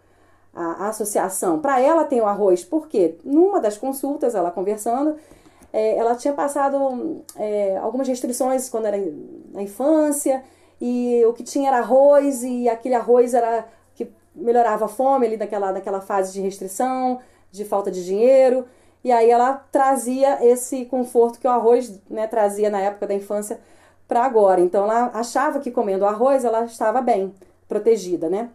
[0.55, 1.59] a, a associação.
[1.59, 5.17] Para ela tem o arroz, porque numa das consultas, ela conversando,
[5.73, 8.97] é, ela tinha passado é, algumas restrições quando era
[9.53, 10.43] na infância,
[10.81, 15.37] e o que tinha era arroz, e aquele arroz era que melhorava a fome ali
[15.37, 17.19] naquela, naquela fase de restrição,
[17.51, 18.65] de falta de dinheiro.
[19.05, 23.61] E aí ela trazia esse conforto que o arroz né, trazia na época da infância
[24.07, 24.61] para agora.
[24.61, 27.35] Então ela achava que comendo arroz ela estava bem,
[27.69, 28.51] protegida, né?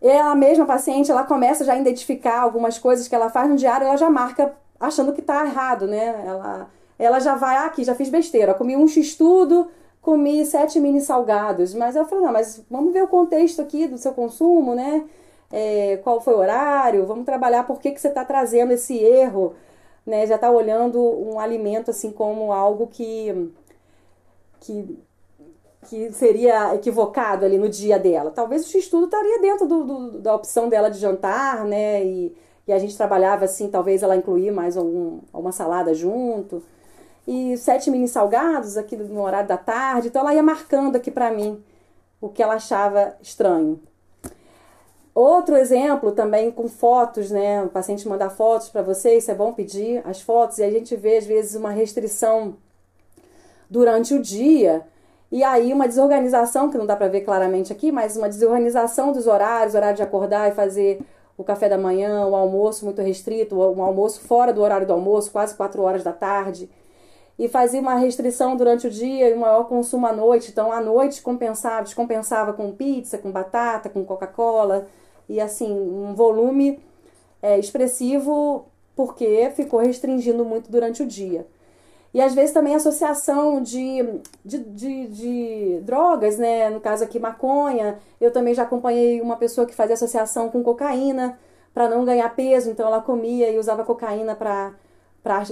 [0.00, 3.56] E a mesma paciente, ela começa já a identificar algumas coisas que ela faz no
[3.56, 6.22] diário, ela já marca achando que está errado, né?
[6.24, 9.68] Ela, ela já vai, ah, aqui, já fiz besteira, comi um x-tudo,
[10.00, 11.74] comi sete mini salgados.
[11.74, 15.04] Mas eu falei, não, mas vamos ver o contexto aqui do seu consumo, né?
[15.50, 19.54] É, qual foi o horário, vamos trabalhar por que, que você está trazendo esse erro,
[20.06, 20.26] né?
[20.26, 23.52] Já está olhando um alimento assim como algo que,
[24.60, 24.98] que,
[25.88, 28.30] que seria equivocado ali no dia dela.
[28.30, 32.04] Talvez o X-Tudo estaria dentro do, do, da opção dela de jantar, né?
[32.04, 36.62] E, e a gente trabalhava assim, talvez ela incluir mais algum, uma salada junto.
[37.26, 40.08] E sete mini salgados aqui no horário da tarde.
[40.08, 41.62] Então ela ia marcando aqui para mim
[42.20, 43.80] o que ela achava estranho.
[45.20, 47.60] Outro exemplo também com fotos, né?
[47.64, 50.94] O paciente manda fotos para você, isso é bom pedir as fotos, e a gente
[50.94, 52.54] vê às vezes uma restrição
[53.68, 54.86] durante o dia,
[55.32, 59.26] e aí uma desorganização, que não dá para ver claramente aqui, mas uma desorganização dos
[59.26, 61.00] horários, horário de acordar e fazer
[61.36, 65.32] o café da manhã, o almoço muito restrito, um almoço fora do horário do almoço,
[65.32, 66.70] quase 4 horas da tarde.
[67.36, 70.52] E fazia uma restrição durante o dia e um maior consumo à noite.
[70.52, 74.86] Então, à noite compensava, descompensava com pizza, com batata, com Coca-Cola
[75.28, 76.80] e assim, um volume
[77.42, 81.46] é, expressivo porque ficou restringindo muito durante o dia.
[82.12, 84.02] E às vezes também associação de,
[84.44, 86.70] de, de, de, drogas, né?
[86.70, 87.98] No caso aqui, maconha.
[88.20, 91.38] Eu também já acompanhei uma pessoa que fazia associação com cocaína
[91.74, 94.74] para não ganhar peso, então ela comia e usava cocaína para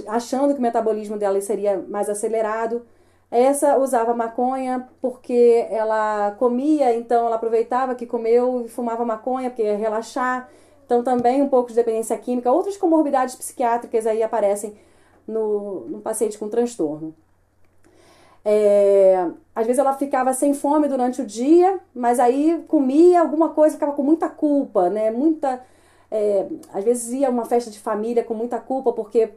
[0.07, 2.85] achando que o metabolismo dela seria mais acelerado.
[3.29, 9.63] Essa usava maconha porque ela comia, então ela aproveitava que comeu e fumava maconha porque
[9.63, 10.49] ia relaxar.
[10.85, 12.51] Então também um pouco de dependência química.
[12.51, 14.75] Outras comorbidades psiquiátricas aí aparecem
[15.27, 17.13] no, no paciente com transtorno.
[18.45, 23.75] É, às vezes ela ficava sem fome durante o dia, mas aí comia alguma coisa,
[23.75, 25.11] ficava com muita culpa, né?
[25.11, 25.61] Muita,
[26.09, 29.31] é, às vezes ia uma festa de família com muita culpa porque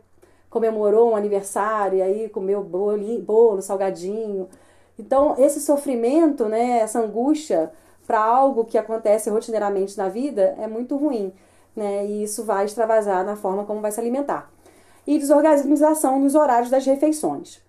[0.50, 4.48] comemorou um aniversário e aí comeu bolo, bolo salgadinho.
[4.98, 7.72] Então, esse sofrimento, né, essa angústia
[8.06, 11.32] para algo que acontece rotineiramente na vida é muito ruim,
[11.76, 12.04] né?
[12.04, 14.50] E isso vai extravasar na forma como vai se alimentar.
[15.06, 17.60] e desorganização nos horários das refeições.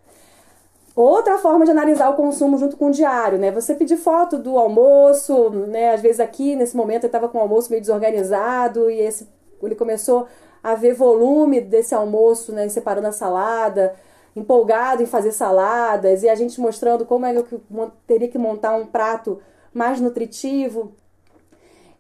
[0.96, 3.50] Outra forma de analisar o consumo junto com o diário, né?
[3.52, 5.94] Você pedir foto do almoço, né?
[5.94, 9.28] Às vezes aqui, nesse momento, ele estava com o almoço meio desorganizado e esse,
[9.64, 10.28] ele começou
[10.64, 12.68] a ver volume desse almoço, né?
[12.70, 13.96] Separando a salada,
[14.36, 17.60] empolgado em fazer saladas e a gente mostrando como é que
[18.08, 19.42] teria que montar um prato
[19.74, 20.94] mais nutritivo.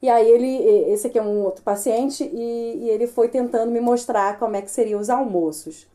[0.02, 3.80] E aí ele, esse aqui é um outro paciente e, e ele foi tentando me
[3.80, 5.88] mostrar como é que seriam os almoços.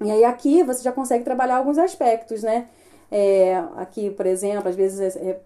[0.00, 2.68] E aí aqui você já consegue trabalhar alguns aspectos, né?
[3.10, 5.40] É, aqui, por exemplo, às vezes é, é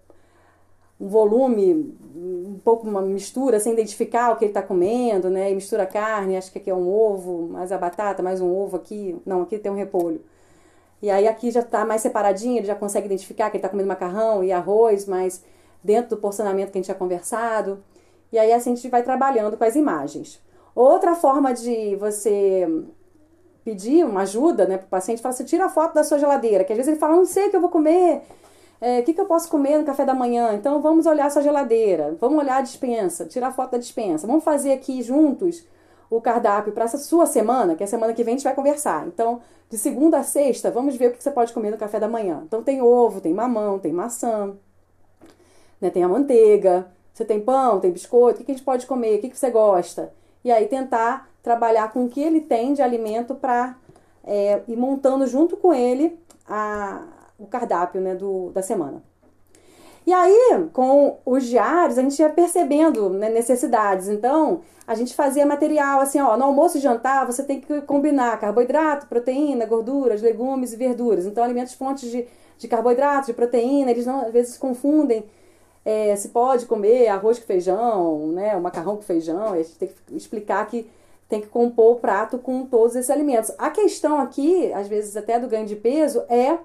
[0.99, 5.51] um volume, um pouco uma mistura, sem identificar o que ele está comendo, né?
[5.51, 8.77] E mistura carne, acho que aqui é um ovo, mais a batata, mais um ovo
[8.77, 9.15] aqui.
[9.25, 10.21] Não, aqui tem um repolho.
[11.01, 13.87] E aí aqui já está mais separadinho, ele já consegue identificar que ele está comendo
[13.87, 15.43] macarrão e arroz, mas
[15.83, 17.83] dentro do porcionamento que a gente tinha conversado.
[18.31, 20.41] E aí assim a gente vai trabalhando com as imagens.
[20.75, 22.67] Outra forma de você
[23.63, 26.63] pedir uma ajuda né, para o paciente, fala, você tira a foto da sua geladeira,
[26.63, 28.21] que às vezes ele fala, não sei o que eu vou comer,
[28.79, 30.53] é, que, que eu posso comer no café da manhã?
[30.53, 34.71] Então vamos olhar sua geladeira, vamos olhar a dispensa, tirar foto da dispensa, vamos fazer
[34.71, 35.65] aqui juntos
[36.09, 38.55] o cardápio para essa sua semana, que é a semana que vem a gente vai
[38.55, 39.07] conversar.
[39.07, 42.07] Então, de segunda a sexta, vamos ver o que você pode comer no café da
[42.07, 42.43] manhã.
[42.45, 44.53] Então tem ovo, tem mamão, tem maçã,
[45.81, 49.17] né, tem a manteiga, você tem pão, tem biscoito, o que, a gente pode comer,
[49.17, 50.13] o que, que você gosta?
[50.43, 53.75] E aí tentar trabalhar com o que ele tem de alimento para
[54.23, 56.17] é, ir montando junto com ele
[56.47, 57.01] a,
[57.37, 59.01] o cardápio né, do, da semana.
[60.05, 64.07] E aí, com os diários, a gente ia percebendo né, necessidades.
[64.07, 68.39] Então, a gente fazia material assim, ó, no almoço e jantar você tem que combinar
[68.39, 71.25] carboidrato, proteína, gorduras, legumes e verduras.
[71.25, 72.25] Então, alimentos fontes de,
[72.57, 75.25] de carboidrato, de proteína, eles não, às vezes confundem
[75.87, 79.87] é, se pode comer arroz com feijão, né, o macarrão com feijão, a gente tem
[79.87, 80.89] que explicar que
[81.29, 83.53] tem que compor o prato com todos esses alimentos.
[83.57, 86.57] A questão aqui, às vezes até do ganho de peso, é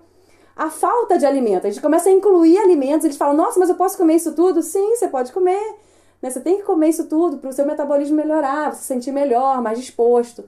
[0.56, 1.66] a falta de alimento.
[1.66, 4.62] A gente começa a incluir alimentos, eles falam, nossa, mas eu posso comer isso tudo?
[4.62, 5.76] Sim, você pode comer.
[6.20, 6.30] Né?
[6.30, 9.60] Você tem que comer isso tudo para o seu metabolismo melhorar, você se sentir melhor,
[9.60, 10.44] mais disposto.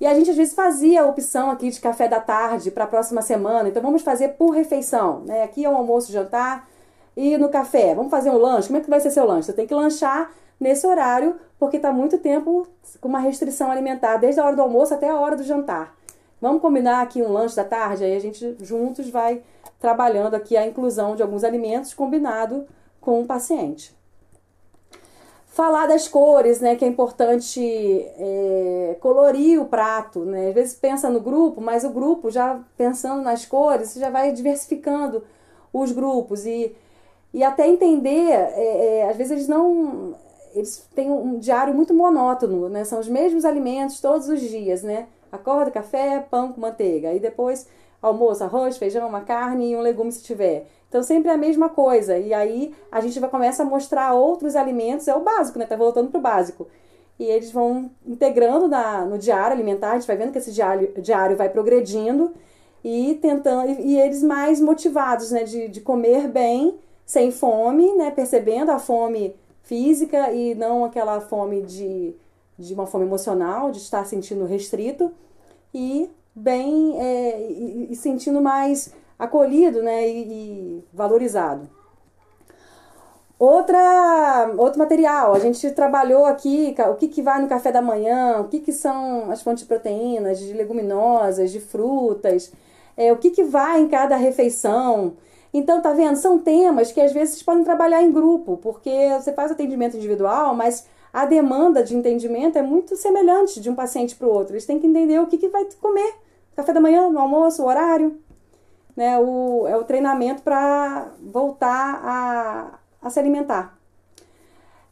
[0.00, 2.86] E a gente às vezes fazia a opção aqui de café da tarde para a
[2.86, 3.68] próxima semana.
[3.68, 5.20] Então vamos fazer por refeição.
[5.26, 5.42] Né?
[5.42, 6.66] Aqui é o um almoço, jantar
[7.14, 7.94] e no café.
[7.94, 8.68] Vamos fazer um lanche.
[8.68, 9.46] Como é que vai ser seu lanche?
[9.46, 12.66] Você tem que lanchar nesse horário, porque está muito tempo
[13.00, 15.94] com uma restrição alimentar, desde a hora do almoço até a hora do jantar.
[16.40, 19.42] Vamos combinar aqui um lanche da tarde, aí a gente juntos vai
[19.78, 22.66] trabalhando aqui a inclusão de alguns alimentos combinado
[23.00, 23.94] com o paciente.
[25.46, 30.48] Falar das cores, né, que é importante é, colorir o prato, né?
[30.48, 34.32] Às vezes pensa no grupo, mas o grupo já pensando nas cores, você já vai
[34.32, 35.22] diversificando
[35.72, 36.74] os grupos e,
[37.34, 40.14] e até entender, é, é, às vezes eles não
[40.54, 42.84] eles têm um diário muito monótono, né?
[42.84, 45.06] São os mesmos alimentos todos os dias, né?
[45.30, 47.12] Acorda, café, pão com manteiga.
[47.12, 47.66] E depois
[48.02, 50.66] almoço, arroz, feijão, uma carne e um legume se tiver.
[50.88, 52.18] Então sempre é a mesma coisa.
[52.18, 55.66] E aí a gente vai começa a mostrar outros alimentos, é o básico, né?
[55.66, 56.66] Tá voltando pro básico.
[57.18, 60.92] E eles vão integrando na, no diário alimentar, a gente vai vendo que esse diário,
[61.00, 62.32] diário vai progredindo
[62.82, 63.70] e tentando.
[63.70, 65.44] E, e eles mais motivados, né?
[65.44, 68.10] De, de comer bem, sem fome, né?
[68.10, 72.14] Percebendo a fome física e não aquela fome de,
[72.60, 75.10] de uma fome emocional, de estar sentindo restrito
[75.74, 81.68] e bem é, e, e, sentindo mais acolhido né, e, e, valorizado.
[83.38, 88.38] Outra, outro material, a gente trabalhou aqui o que, que vai no café da manhã,
[88.40, 92.52] o que, que são as fontes de proteínas, de leguminosas, de frutas,
[92.98, 95.14] é, o que, que vai em cada refeição.
[95.54, 96.16] Então, tá vendo?
[96.16, 100.54] São temas que às vezes vocês podem trabalhar em grupo, porque você faz atendimento individual,
[100.54, 104.54] mas a demanda de entendimento é muito semelhante de um paciente para o outro.
[104.54, 106.14] Eles têm que entender o que, que vai comer.
[106.54, 108.18] Café da manhã, no almoço, o horário.
[108.96, 109.18] Né?
[109.18, 113.78] O, é o treinamento para voltar a, a se alimentar.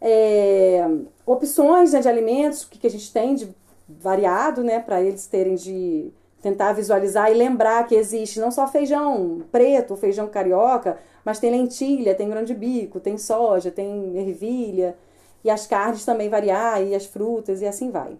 [0.00, 0.88] É,
[1.26, 3.54] opções né, de alimentos, o que, que a gente tem de
[3.88, 6.12] variado, né, para eles terem de
[6.42, 12.14] tentar visualizar e lembrar que existe não só feijão preto, feijão carioca, mas tem lentilha,
[12.14, 14.96] tem grão de bico, tem soja, tem ervilha,
[15.44, 18.16] e as carnes também variar, e as frutas, e assim vai.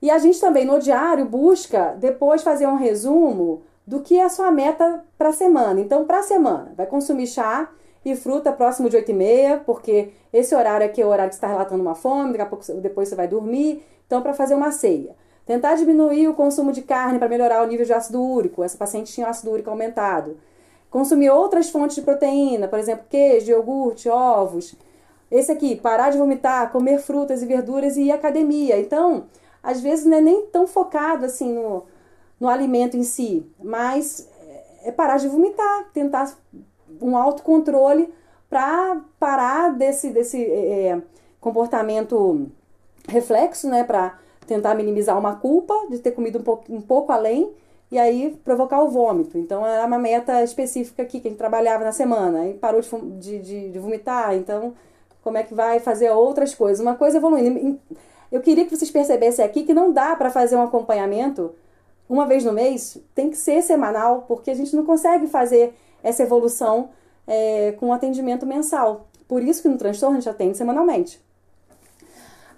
[0.00, 4.28] E a gente também no diário busca depois fazer um resumo do que é a
[4.28, 5.80] sua meta para a semana.
[5.80, 7.70] Então, para a semana, vai consumir chá
[8.04, 11.36] e fruta próximo de 8 e meia, porque esse horário aqui é o horário que
[11.36, 13.82] está relatando uma fome, daqui a pouco depois você vai dormir.
[14.06, 15.16] Então, para fazer uma ceia.
[15.46, 18.62] Tentar diminuir o consumo de carne para melhorar o nível de ácido úrico.
[18.62, 20.38] Essa paciente tinha ácido úrico aumentado.
[20.90, 24.74] Consumir outras fontes de proteína, por exemplo, queijo, iogurte, ovos.
[25.34, 28.78] Esse aqui, parar de vomitar, comer frutas e verduras e ir à academia.
[28.78, 29.24] Então,
[29.60, 31.82] às vezes não é nem tão focado assim no,
[32.38, 34.28] no alimento em si, mas
[34.84, 36.32] é parar de vomitar, tentar
[37.02, 38.14] um autocontrole
[38.48, 41.02] para parar desse, desse é, é,
[41.40, 42.46] comportamento
[43.08, 43.82] reflexo, né?
[43.82, 44.16] Para
[44.46, 47.50] tentar minimizar uma culpa de ter comido um pouco, um pouco além
[47.90, 49.36] e aí provocar o vômito.
[49.36, 52.80] Então era uma meta específica aqui que a gente trabalhava na semana e parou
[53.18, 54.36] de, de, de vomitar.
[54.36, 54.74] Então,
[55.24, 56.80] como é que vai fazer outras coisas?
[56.80, 57.80] Uma coisa evoluindo.
[58.30, 61.54] Eu queria que vocês percebessem aqui que não dá para fazer um acompanhamento
[62.06, 66.22] uma vez no mês, tem que ser semanal, porque a gente não consegue fazer essa
[66.22, 66.90] evolução
[67.26, 69.08] é, com atendimento mensal.
[69.26, 71.24] Por isso que no transtorno a gente atende semanalmente.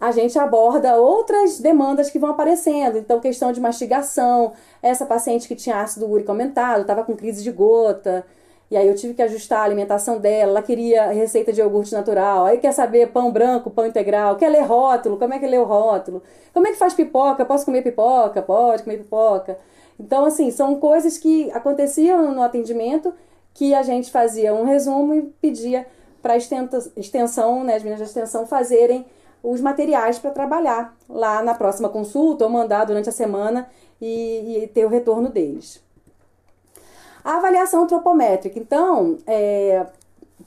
[0.00, 2.98] A gente aborda outras demandas que vão aparecendo.
[2.98, 4.52] Então, questão de mastigação,
[4.82, 8.26] essa paciente que tinha ácido úrico aumentado, estava com crise de gota,
[8.70, 10.50] e aí eu tive que ajustar a alimentação dela.
[10.50, 12.46] Ela queria receita de iogurte natural.
[12.46, 14.36] Aí quer saber pão branco, pão integral.
[14.36, 15.16] Quer ler rótulo?
[15.16, 16.22] Como é que lê o rótulo?
[16.52, 17.44] Como é que faz pipoca?
[17.44, 18.42] Posso comer pipoca?
[18.42, 19.58] Pode comer pipoca.
[19.98, 23.14] Então, assim, são coisas que aconteciam no atendimento
[23.54, 25.86] que a gente fazia um resumo e pedia
[26.20, 29.06] para a extensão, né, as meninas da extensão fazerem
[29.42, 33.68] os materiais para trabalhar lá na próxima consulta ou mandar durante a semana
[34.00, 35.85] e, e ter o retorno deles.
[37.26, 39.84] A avaliação antropométrica, então, é,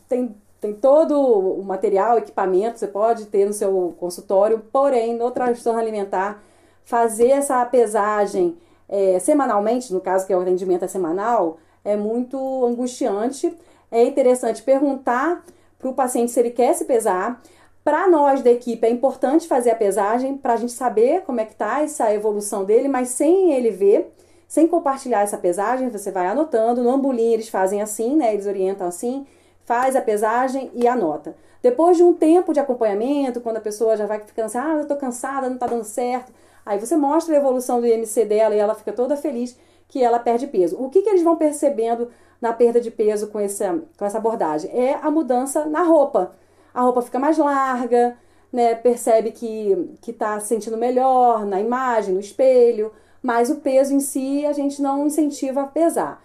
[0.08, 5.78] tem, tem todo o material, equipamento, você pode ter no seu consultório, porém, no transtorno
[5.78, 6.42] alimentar,
[6.86, 8.58] fazer essa pesagem
[8.88, 13.54] é, semanalmente, no caso que é o atendimento é semanal, é muito angustiante.
[13.92, 15.44] É interessante perguntar
[15.78, 17.42] para o paciente se ele quer se pesar.
[17.84, 21.46] Para nós da equipe é importante fazer a pesagem para a gente saber como é
[21.46, 24.14] que está essa evolução dele, mas sem ele ver.
[24.50, 26.82] Sem compartilhar essa pesagem, você vai anotando.
[26.82, 28.34] No ambulim eles fazem assim, né?
[28.34, 29.28] Eles orientam assim,
[29.64, 31.36] faz a pesagem e anota.
[31.62, 34.88] Depois de um tempo de acompanhamento, quando a pessoa já vai ficando assim, ah, eu
[34.88, 36.34] tô cansada, não tá dando certo.
[36.66, 39.56] Aí você mostra a evolução do IMC dela e ela fica toda feliz
[39.88, 40.82] que ela perde peso.
[40.82, 42.10] O que, que eles vão percebendo
[42.42, 44.72] na perda de peso com essa, com essa abordagem?
[44.74, 46.34] É a mudança na roupa.
[46.74, 48.18] A roupa fica mais larga,
[48.52, 48.74] né?
[48.74, 52.92] Percebe que, que tá se sentindo melhor na imagem, no espelho
[53.22, 56.24] mas o peso em si a gente não incentiva a pesar.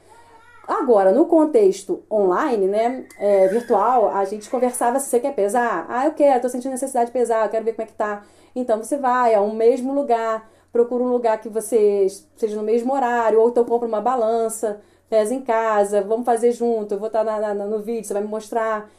[0.66, 5.84] Agora, no contexto online, né, é, virtual, a gente conversava se você quer pesar.
[5.88, 8.22] Ah, eu quero, tô sentindo necessidade de pesar, eu quero ver como é que tá.
[8.56, 13.40] Então você vai ao mesmo lugar, procura um lugar que você seja no mesmo horário,
[13.40, 17.54] ou então compra uma balança, pesa em casa, vamos fazer junto, eu vou estar na,
[17.54, 18.90] na, no vídeo, você vai me mostrar.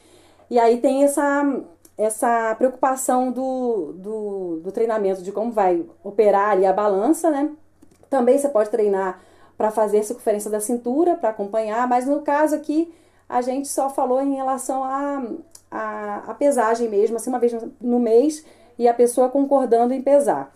[0.50, 1.64] E aí tem essa,
[1.98, 7.52] essa preocupação do, do, do treinamento, de como vai operar ali a balança, né?
[8.16, 9.20] Também você pode treinar
[9.57, 12.93] para fazer circunferência da cintura, para acompanhar, mas no caso aqui
[13.28, 15.22] a gente só falou em relação à
[15.70, 18.45] a, a, a, pesagem mesmo, assim, uma vez no mês,
[18.80, 20.49] e a pessoa concordando em pesar.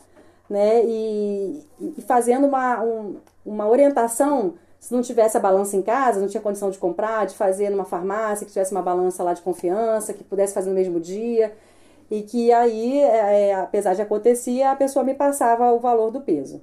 [0.49, 0.85] Né?
[0.85, 1.61] E,
[1.97, 6.39] e fazendo uma, um, uma orientação, se não tivesse a balança em casa, não tinha
[6.39, 10.23] condição de comprar, de fazer numa farmácia, que tivesse uma balança lá de confiança, que
[10.23, 11.53] pudesse fazer no mesmo dia,
[12.09, 16.61] e que aí, é, apesar de acontecer, a pessoa me passava o valor do peso.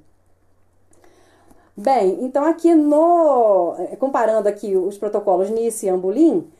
[1.76, 6.50] Bem, então aqui no eh, comparando aqui os protocolos NICE e Ambulim,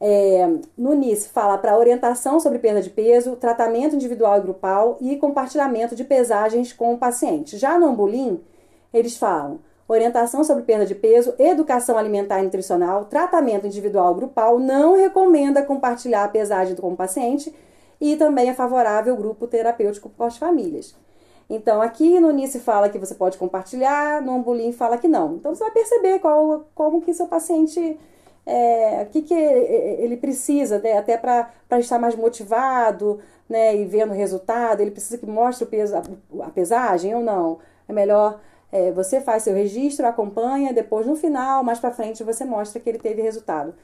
[0.00, 5.16] é, no NICE fala para orientação sobre perda de peso, tratamento individual e grupal e
[5.16, 7.56] compartilhamento de pesagens com o paciente.
[7.56, 8.40] Já no Ambulim,
[8.92, 14.58] eles falam orientação sobre perda de peso, educação alimentar e nutricional, tratamento individual e grupal,
[14.58, 17.54] não recomenda compartilhar a pesagem com o paciente
[18.00, 20.96] e também é favorável o grupo terapêutico pós-famílias.
[21.48, 25.34] Então, aqui no Nice fala que você pode compartilhar, no Ambulim fala que não.
[25.36, 27.98] Então, você vai perceber qual, como que seu paciente,
[28.46, 30.96] é, o que, que ele precisa, né?
[30.98, 35.66] até para estar mais motivado, né, e vendo o resultado, ele precisa que mostre o
[35.66, 37.58] peso, a, pesagem ou não.
[37.88, 38.40] É melhor
[38.72, 42.88] é, você faz seu registro, acompanha, depois no final, mais para frente, você mostra que
[42.88, 43.74] ele teve resultado.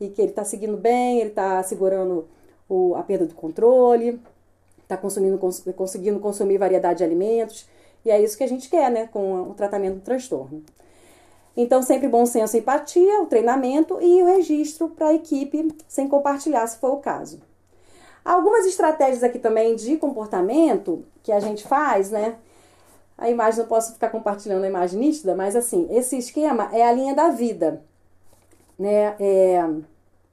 [0.00, 2.28] E que ele está seguindo bem, ele está segurando
[2.68, 4.20] o, a perda do controle,
[4.88, 7.68] está consumindo, cons conseguindo consumir variedade de alimentos.
[8.04, 10.62] E é isso que a gente quer, né, com o tratamento do transtorno.
[11.54, 16.08] Então, sempre bom senso e empatia, o treinamento e o registro para a equipe, sem
[16.08, 17.40] compartilhar se for o caso.
[18.24, 22.36] Algumas estratégias aqui também de comportamento que a gente faz, né?
[23.16, 26.92] A imagem, não posso ficar compartilhando a imagem nítida, mas assim, esse esquema é a
[26.92, 27.82] linha da vida,
[28.78, 29.16] né?
[29.18, 29.68] É...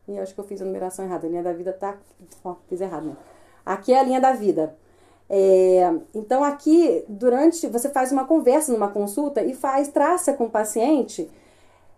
[0.08, 1.98] E acho que eu fiz a numeração errada, a linha da vida tá.
[2.44, 3.16] Ó, fiz errado, né?
[3.66, 4.76] Aqui é a linha da vida.
[5.30, 10.50] É, então aqui durante você faz uma conversa numa consulta e faz traça com o
[10.50, 11.28] paciente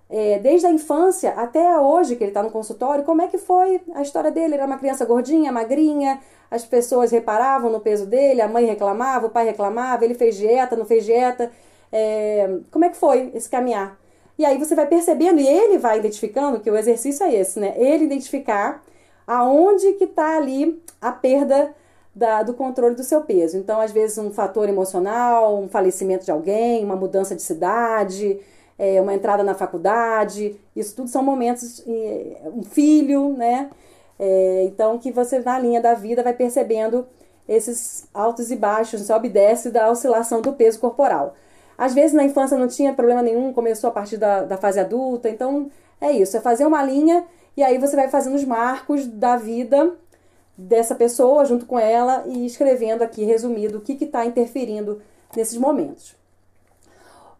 [0.10, 3.82] é, desde a infância até hoje que ele está no consultório, como é que foi
[3.94, 4.46] a história dele?
[4.46, 9.28] Ele era uma criança gordinha, magrinha, as pessoas reparavam no peso dele, a mãe reclamava,
[9.28, 11.52] o pai reclamava, ele fez dieta, não fez dieta.
[11.92, 14.00] É, como é que foi esse caminhar?
[14.38, 17.74] E aí você vai percebendo, e ele vai identificando, que o exercício é esse, né?
[17.76, 18.84] Ele identificar
[19.28, 21.76] aonde que está ali a perda
[22.16, 23.58] da, do controle do seu peso.
[23.58, 28.40] Então, às vezes, um fator emocional, um falecimento de alguém, uma mudança de cidade,
[28.80, 31.84] é, uma entrada na faculdade, isso tudo são momentos,
[32.56, 33.70] um filho, né?
[34.18, 37.06] É, então, que você na linha da vida vai percebendo
[37.48, 41.36] esses altos e baixos, sobe e desce da oscilação do peso corporal.
[41.78, 45.30] Às vezes na infância não tinha problema nenhum, começou a partir da, da fase adulta,
[45.30, 45.70] então
[46.02, 47.24] é isso, é fazer uma linha
[47.58, 49.96] e aí você vai fazendo os marcos da vida
[50.56, 55.02] dessa pessoa junto com ela e escrevendo aqui resumido o que está interferindo
[55.36, 56.16] nesses momentos.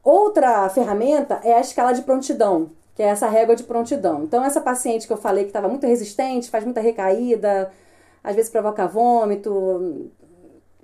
[0.04, 4.24] Outra ferramenta é a escala de prontidão, que é essa régua de prontidão.
[4.24, 7.72] Então, essa paciente que eu falei que estava muito resistente, faz muita recaída,
[8.24, 10.10] às vezes provoca vômito,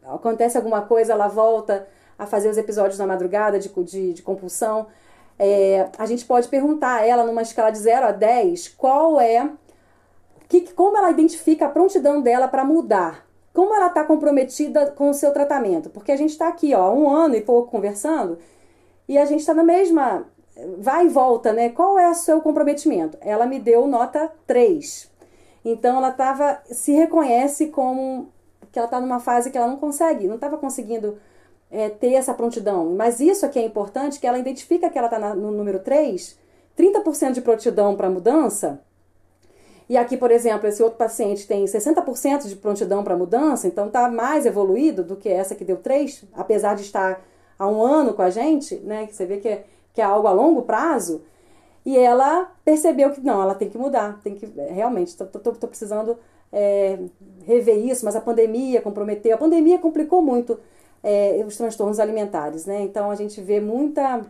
[0.04, 1.88] acontece alguma coisa, ela volta
[2.20, 4.88] a fazer os episódios na madrugada de, de, de compulsão.
[5.38, 9.50] É, a gente pode perguntar a ela, numa escala de 0 a 10, qual é,
[10.48, 13.26] que, como ela identifica a prontidão dela para mudar.
[13.54, 15.90] Como ela está comprometida com o seu tratamento.
[15.90, 18.38] Porque a gente está aqui, ó, um ano e pouco conversando
[19.08, 20.26] e a gente está na mesma.
[20.78, 21.70] Vai e volta, né?
[21.70, 23.18] Qual é o seu comprometimento?
[23.22, 25.12] Ela me deu nota 3.
[25.66, 28.30] Então ela tava, se reconhece como
[28.72, 31.18] que ela está numa fase que ela não consegue, não estava conseguindo
[31.74, 32.94] é, ter essa prontidão.
[32.96, 36.38] Mas isso aqui é importante, que ela identifica que ela está no número 3,
[36.78, 38.80] 30% de prontidão para mudança.
[39.90, 44.10] E aqui, por exemplo, esse outro paciente tem 60% de prontidão para mudança, então está
[44.10, 47.22] mais evoluído do que essa que deu 3, apesar de estar
[47.58, 49.08] há um ano com a gente, né?
[49.12, 51.24] Você vê que é, que é algo a longo prazo.
[51.86, 55.68] E ela percebeu que não, ela tem que mudar, tem que realmente, tô, tô, tô
[55.68, 56.18] precisando
[56.52, 56.98] é,
[57.46, 60.58] rever isso, mas a pandemia comprometeu, a pandemia complicou muito
[61.04, 62.82] é, os transtornos alimentares, né?
[62.82, 64.26] Então a gente vê muita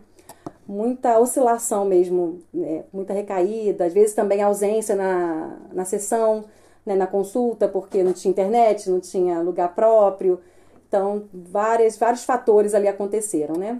[0.66, 2.84] muita oscilação mesmo, né?
[2.92, 6.44] muita recaída, às vezes também ausência na, na sessão,
[6.86, 6.94] né?
[6.96, 10.40] na consulta, porque não tinha internet, não tinha lugar próprio.
[10.88, 13.78] Então, várias, vários fatores ali aconteceram, né?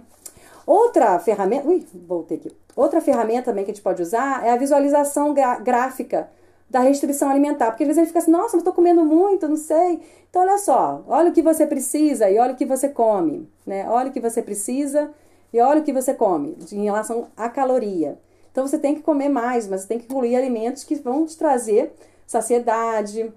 [0.65, 2.51] Outra ferramenta, ui, voltei aqui.
[2.75, 6.29] Outra ferramenta também que a gente pode usar é a visualização gráfica
[6.69, 9.55] da restrição alimentar, porque às vezes ele fica assim, nossa, mas estou comendo muito, não
[9.55, 10.01] sei.
[10.29, 13.85] Então, olha só, olha o que você precisa e olha o que você come, né?
[13.87, 15.11] Olha o que você precisa
[15.53, 18.19] e olha o que você come em relação à caloria.
[18.51, 21.37] Então, você tem que comer mais, mas você tem que incluir alimentos que vão te
[21.37, 21.93] trazer
[22.25, 23.31] saciedade,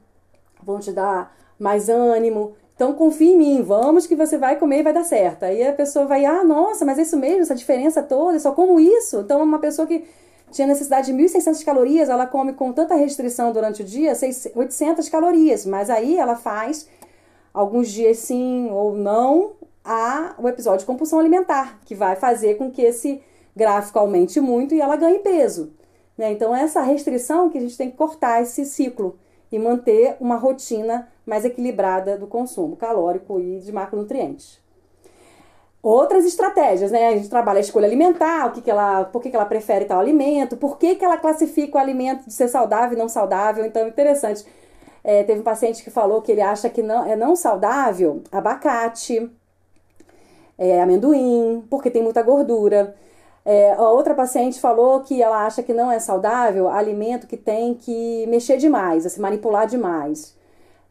[0.62, 2.54] vão te dar mais ânimo.
[2.74, 5.42] Então confia em mim, vamos que você vai comer e vai dar certo.
[5.42, 8.52] Aí a pessoa vai, ah, nossa, mas é isso mesmo, essa diferença toda, eu só
[8.52, 9.18] como isso.
[9.18, 10.04] Então uma pessoa que
[10.50, 14.12] tinha necessidade de 1.600 calorias, ela come com tanta restrição durante o dia
[14.54, 16.88] 800 calorias, mas aí ela faz
[17.52, 19.52] alguns dias sim ou não
[19.84, 23.22] a o episódio de compulsão alimentar, que vai fazer com que esse
[23.56, 25.72] gráfico aumente muito e ela ganhe peso.
[26.16, 26.32] Né?
[26.32, 29.18] Então essa restrição que a gente tem que cortar esse ciclo
[29.50, 34.60] e manter uma rotina mais equilibrada do consumo calórico e de macronutrientes.
[35.90, 37.08] Outras estratégias, né?
[37.08, 39.86] A gente trabalha a escolha alimentar, o que, que ela, por que, que ela prefere
[39.86, 43.64] tal alimento, por que, que ela classifica o alimento de ser saudável e não saudável.
[43.64, 44.44] Então, interessante.
[45.02, 49.30] É, teve um paciente que falou que ele acha que não, é não saudável abacate,
[50.58, 52.94] é, amendoim, porque tem muita gordura.
[53.42, 57.72] É, a outra paciente falou que ela acha que não é saudável alimento que tem
[57.72, 60.36] que mexer demais, assim, manipular demais.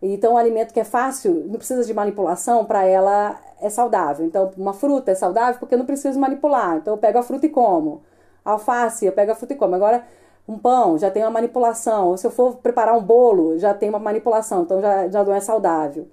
[0.02, 4.26] Então, um alimento que é fácil, não precisa de manipulação, para ela é saudável.
[4.26, 6.78] Então, uma fruta é saudável porque eu não preciso manipular.
[6.78, 8.04] Então, eu pego a fruta e como.
[8.46, 9.74] Alface, eu pego a fruta e como.
[9.76, 10.04] Agora,
[10.48, 12.10] um pão já tem uma manipulação.
[12.10, 14.62] Ou se eu for preparar um bolo, já tem uma manipulação.
[14.64, 16.08] Então, já, já não é saudável.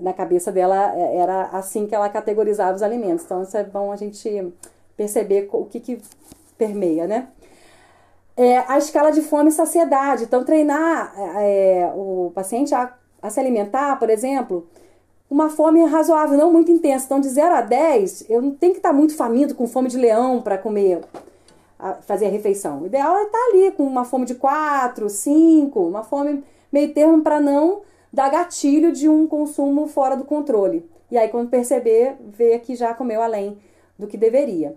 [0.00, 3.24] Na cabeça dela, é, era assim que ela categorizava os alimentos.
[3.24, 4.52] Então, isso é bom a gente
[4.96, 6.02] perceber o que, que
[6.58, 7.28] permeia, né?
[8.36, 10.24] É, a escala de fome e saciedade.
[10.24, 14.66] Então, treinar é, o paciente a, a, se alimentar, por exemplo,
[15.30, 17.04] uma fome razoável, não muito intensa.
[17.04, 19.98] Então, de 0 a 10, eu não tenho que estar muito faminto, com fome de
[19.98, 21.00] leão para comer,
[21.78, 22.82] a, fazer a refeição.
[22.82, 27.22] O ideal é estar ali com uma fome de 4, 5, uma fome meio termo
[27.22, 30.88] para não dar gatilho de um consumo fora do controle.
[31.10, 33.58] E aí, quando perceber, ver que já comeu além
[33.98, 34.74] do que deveria.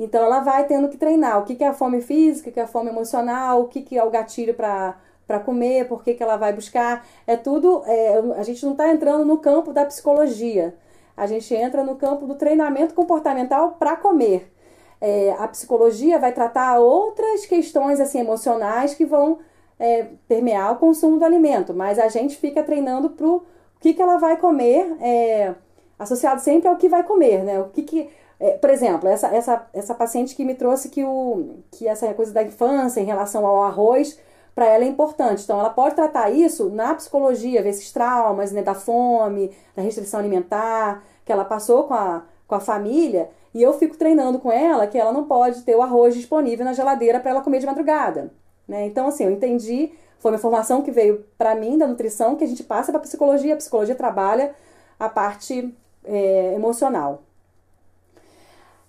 [0.00, 2.62] Então ela vai tendo que treinar o que, é a fome física, o que é
[2.62, 4.96] a fome emocional, o que, é o gatilho para
[5.26, 7.06] para comer, por que, que ela vai buscar.
[7.24, 7.84] É tudo.
[7.86, 10.74] É, a gente não está entrando no campo da psicologia.
[11.16, 14.52] A gente entra no campo do treinamento comportamental para comer.
[15.00, 19.38] É, a psicologia vai tratar outras questões assim emocionais que vão
[19.78, 23.42] é, permear o consumo do alimento, mas a gente fica treinando para o
[23.78, 25.54] que, que ela vai comer, é,
[25.96, 27.60] associado sempre ao que vai comer, né?
[27.60, 28.10] O que, que
[28.40, 32.32] é, por exemplo, essa, essa, essa paciente que me trouxe que, o, que essa coisa
[32.32, 34.18] da infância em relação ao arroz,
[34.54, 35.44] para ela é importante.
[35.44, 40.18] Então, ela pode tratar isso na psicologia, ver esses traumas, né, da fome, da restrição
[40.18, 44.86] alimentar, que ela passou com a, com a família, e eu fico treinando com ela
[44.86, 48.32] que ela não pode ter o arroz disponível na geladeira para ela comer de madrugada.
[48.66, 48.86] Né?
[48.86, 52.46] Então, assim, eu entendi, foi uma informação que veio para mim da nutrição, que a
[52.46, 54.54] gente passa para psicologia, a psicologia trabalha
[54.98, 55.74] a parte
[56.04, 57.22] é, emocional.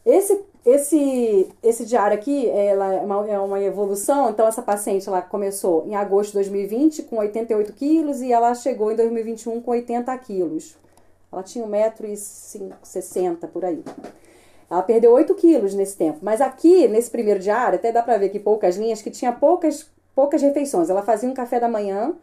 [0.06, 5.22] Esse, esse, esse diário aqui ela é uma, é uma evolução, então essa paciente ela
[5.22, 10.18] começou em agosto de 2020 com 88 quilos e ela chegou em 2021 com 80
[10.18, 10.76] quilos.
[11.32, 13.84] Ela tinha 1,60m por aí.
[14.70, 16.20] Ela perdeu 8 quilos nesse tempo.
[16.22, 19.89] Mas aqui, nesse primeiro diário, até dá pra ver aqui poucas linhas, que tinha poucas,
[20.14, 20.89] poucas refeições.
[20.89, 22.14] Ela fazia um café da manhã,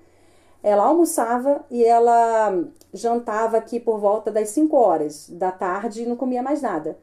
[0.62, 6.16] ela almoçava e ela jantava aqui por volta das 5 horas da tarde e não
[6.16, 6.98] comia mais nada.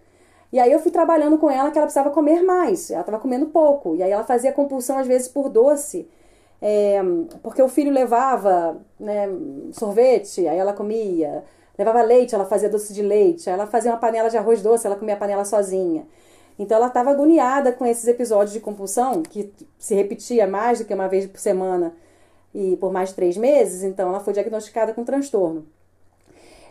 [0.56, 2.90] E aí eu fui trabalhando com ela que ela precisava comer mais.
[2.90, 3.94] Ela estava comendo pouco.
[3.94, 6.08] E aí ela fazia compulsão, às vezes, por doce.
[6.62, 6.98] É,
[7.44, 9.28] porque o filho levava né,
[9.74, 11.44] sorvete, aí ela comia.
[11.78, 13.50] Levava leite, ela fazia doce de leite.
[13.50, 16.08] Aí ela fazia uma panela de arroz doce, ela comia a panela sozinha.
[16.58, 20.94] Então ela estava agoniada com esses episódios de compulsão, que se repetia mais do que
[20.94, 21.94] uma vez por semana
[22.54, 23.84] e por mais de três meses.
[23.84, 25.68] Então ela foi diagnosticada com transtorno.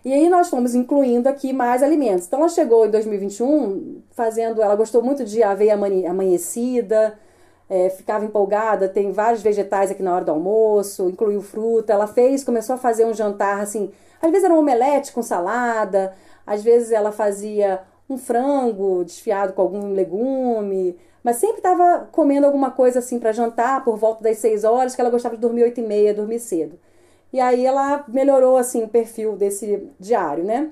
[0.05, 2.27] E aí nós fomos incluindo aqui mais alimentos.
[2.27, 7.19] Então ela chegou em 2021 fazendo, ela gostou muito de aveia amanhecida,
[7.71, 11.93] é, ficava empolgada, tem vários vegetais aqui na hora do almoço, incluiu fruta.
[11.95, 13.91] Ela fez, começou a fazer um jantar assim,
[14.21, 16.15] às vezes era um omelete com salada,
[16.47, 22.71] às vezes ela fazia um frango desfiado com algum legume, mas sempre estava comendo alguma
[22.71, 25.81] coisa assim para jantar por volta das 6 horas, que ela gostava de dormir 8
[25.81, 26.79] e meia, dormir cedo.
[27.35, 30.71] E aí ela melhorou assim o perfil desse diário, né?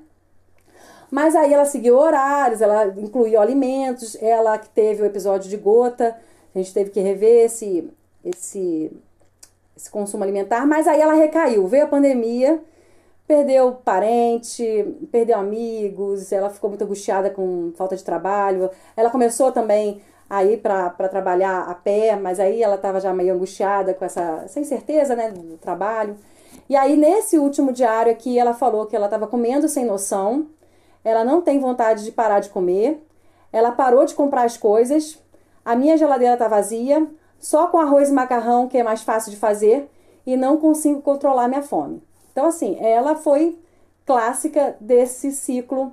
[1.11, 6.17] Mas aí ela seguiu horários, ela incluiu alimentos, ela que teve o episódio de gota,
[6.55, 7.91] a gente teve que rever esse,
[8.25, 8.93] esse,
[9.77, 12.63] esse consumo alimentar, mas aí ela recaiu, veio a pandemia,
[13.27, 14.63] perdeu parente,
[15.11, 20.01] perdeu amigos, ela ficou muito angustiada com falta de trabalho, ela começou também
[20.31, 24.43] a ir para trabalhar a pé, mas aí ela estava já meio angustiada com essa,
[24.45, 26.17] essa incerteza né, do trabalho.
[26.69, 30.47] E aí, nesse último diário aqui, ela falou que ela estava comendo sem noção,
[31.05, 33.05] ela não tem vontade de parar de comer,
[33.53, 35.19] ela parou de comprar as coisas,
[35.65, 37.07] a minha geladeira está vazia,
[37.39, 39.91] só com arroz e macarrão, que é mais fácil de fazer,
[40.25, 42.03] e não consigo controlar minha fome.
[42.31, 43.59] Então, assim, ela foi
[44.07, 45.93] clássica desse ciclo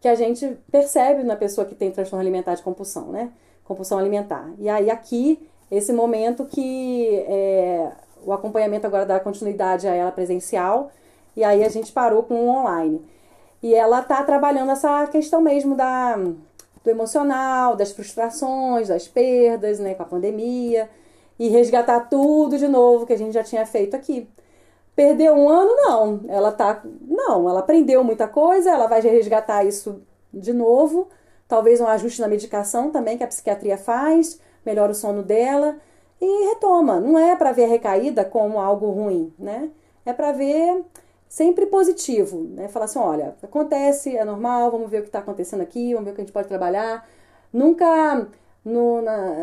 [0.00, 3.30] que a gente percebe na pessoa que tem transtorno alimentar de compulsão, né?
[3.64, 4.52] Compulsão alimentar.
[4.58, 7.90] E aí, aqui, esse momento que é,
[8.24, 10.90] o acompanhamento agora dá continuidade a ela presencial,
[11.36, 13.04] e aí a gente parou com o online.
[13.62, 19.94] E ela tá trabalhando essa questão mesmo da, do emocional, das frustrações, das perdas, né,
[19.94, 20.88] com a pandemia,
[21.38, 24.28] e resgatar tudo de novo que a gente já tinha feito aqui.
[24.94, 25.74] Perdeu um ano?
[25.74, 26.20] Não.
[26.28, 26.82] Ela tá.
[27.00, 30.02] Não, ela aprendeu muita coisa, ela vai resgatar isso
[30.32, 31.08] de novo.
[31.48, 35.76] Talvez um ajuste na medicação também que a psiquiatria faz, melhora o sono dela
[36.24, 37.00] e retoma.
[37.00, 39.70] Não é para ver a recaída como algo ruim, né?
[40.06, 40.84] É para ver
[41.28, 42.68] sempre positivo, né?
[42.68, 46.12] Falar assim, olha, acontece, é normal, vamos ver o que está acontecendo aqui, vamos ver
[46.12, 47.06] o que a gente pode trabalhar.
[47.52, 48.28] Nunca
[48.64, 49.34] no, na,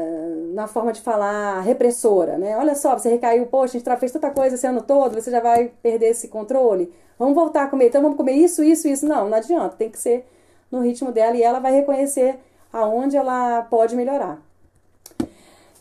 [0.53, 2.57] na forma de falar repressora, né?
[2.57, 5.39] Olha só, você recaiu, poxa, a gente fez tanta coisa esse ano todo, você já
[5.39, 6.91] vai perder esse controle.
[7.19, 9.05] Vamos voltar a comer, então vamos comer isso, isso, isso.
[9.05, 10.25] Não, não adianta, tem que ser
[10.71, 12.39] no ritmo dela e ela vai reconhecer
[12.73, 14.41] aonde ela pode melhorar.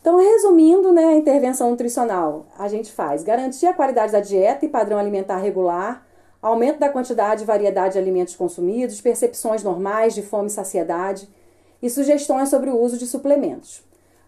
[0.00, 4.68] Então, resumindo, né, a intervenção nutricional, a gente faz garantir a qualidade da dieta e
[4.68, 6.06] padrão alimentar regular,
[6.40, 11.28] aumento da quantidade e variedade de alimentos consumidos, percepções normais de fome e saciedade
[11.82, 13.82] e sugestões sobre o uso de suplementos.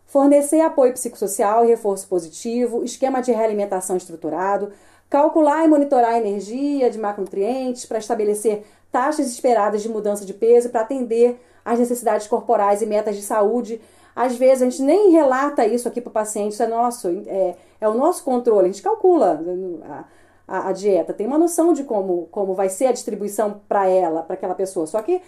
[0.04, 4.72] Fornecer apoio psicossocial e reforço positivo, esquema de realimentação estruturado,
[5.08, 10.68] calcular e monitorar a energia de macronutrientes para estabelecer taxas esperadas de mudança de peso
[10.68, 13.80] para atender às necessidades corporais e metas de saúde
[14.14, 17.56] às vezes a gente nem relata isso aqui para o paciente, isso é nosso, é,
[17.80, 19.40] é o nosso controle, a gente calcula
[19.84, 20.04] a,
[20.46, 24.22] a, a, dieta, tem uma noção de como, como vai ser a distribuição para ela,
[24.22, 24.86] para aquela pessoa.
[24.86, 25.22] Só que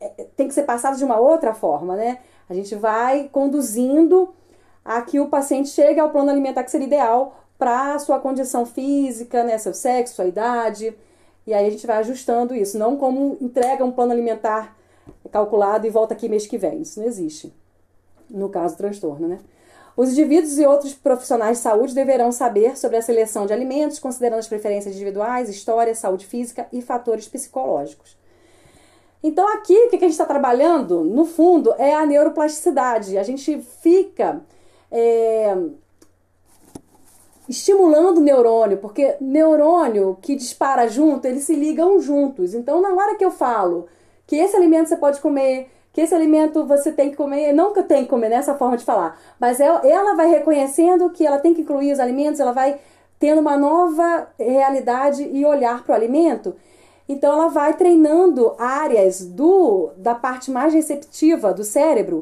[0.00, 2.18] é, tem que ser passado de uma outra forma, né?
[2.48, 4.32] A gente vai conduzindo
[4.84, 8.64] a que o paciente chegue ao plano alimentar que seria ideal para a sua condição
[8.64, 9.58] física, né?
[9.58, 10.96] Seu sexo, sua idade.
[11.46, 14.76] E aí a gente vai ajustando isso, não como entrega um plano alimentar
[15.32, 16.82] calculado e volta aqui mês que vem.
[16.82, 17.52] Isso não existe,
[18.30, 19.38] no caso transtorno, né?
[19.96, 24.38] Os indivíduos e outros profissionais de saúde deverão saber sobre a seleção de alimentos, considerando
[24.38, 28.16] as preferências individuais, história, saúde física e fatores psicológicos.
[29.20, 33.18] Então, aqui, o que a gente está trabalhando, no fundo, é a neuroplasticidade.
[33.18, 34.40] A gente fica
[34.88, 35.56] é,
[37.48, 42.54] estimulando o neurônio, porque neurônio que dispara junto, eles se ligam juntos.
[42.54, 43.86] Então, na hora que eu falo
[44.26, 47.82] que esse alimento você pode comer, que esse alimento você tem que comer, não que
[47.82, 51.62] tenho que comer nessa forma de falar, mas ela vai reconhecendo que ela tem que
[51.62, 52.78] incluir os alimentos, ela vai
[53.18, 56.54] tendo uma nova realidade e olhar para o alimento.
[57.08, 62.20] Então ela vai treinando áreas do da parte mais receptiva do cérebro,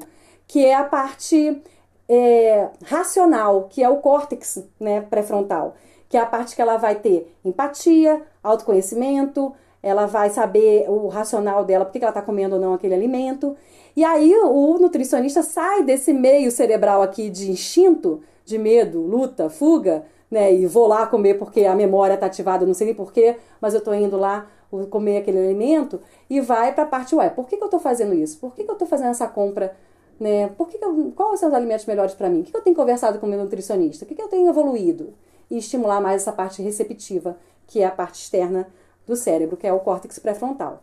[0.48, 1.62] que é a parte
[2.08, 5.74] é, racional, que é o córtex né, pré-frontal,
[6.08, 9.52] que é a parte que ela vai ter empatia, autoconhecimento,
[9.82, 13.56] ela vai saber o racional dela, por que ela está comendo ou não aquele alimento.
[13.94, 20.04] E aí o nutricionista sai desse meio cerebral aqui de instinto, de medo, luta, fuga,
[20.30, 20.52] né?
[20.52, 23.78] E vou lá comer porque a memória está ativada, não sei nem porquê, mas eu
[23.78, 24.46] estou indo lá
[24.90, 28.14] comer aquele alimento e vai para a parte, ué, por que, que eu estou fazendo
[28.14, 28.38] isso?
[28.38, 29.74] Por que, que eu estou fazendo essa compra?
[30.18, 30.48] Né?
[30.48, 32.40] Por que, que eu, quais são os alimentos melhores para mim?
[32.40, 34.04] O que, que eu tenho conversado com o meu nutricionista?
[34.04, 35.14] O que, que eu tenho evoluído?
[35.50, 38.66] E estimular mais essa parte receptiva, que é a parte externa
[39.06, 40.82] do cérebro, que é o córtex pré-frontal.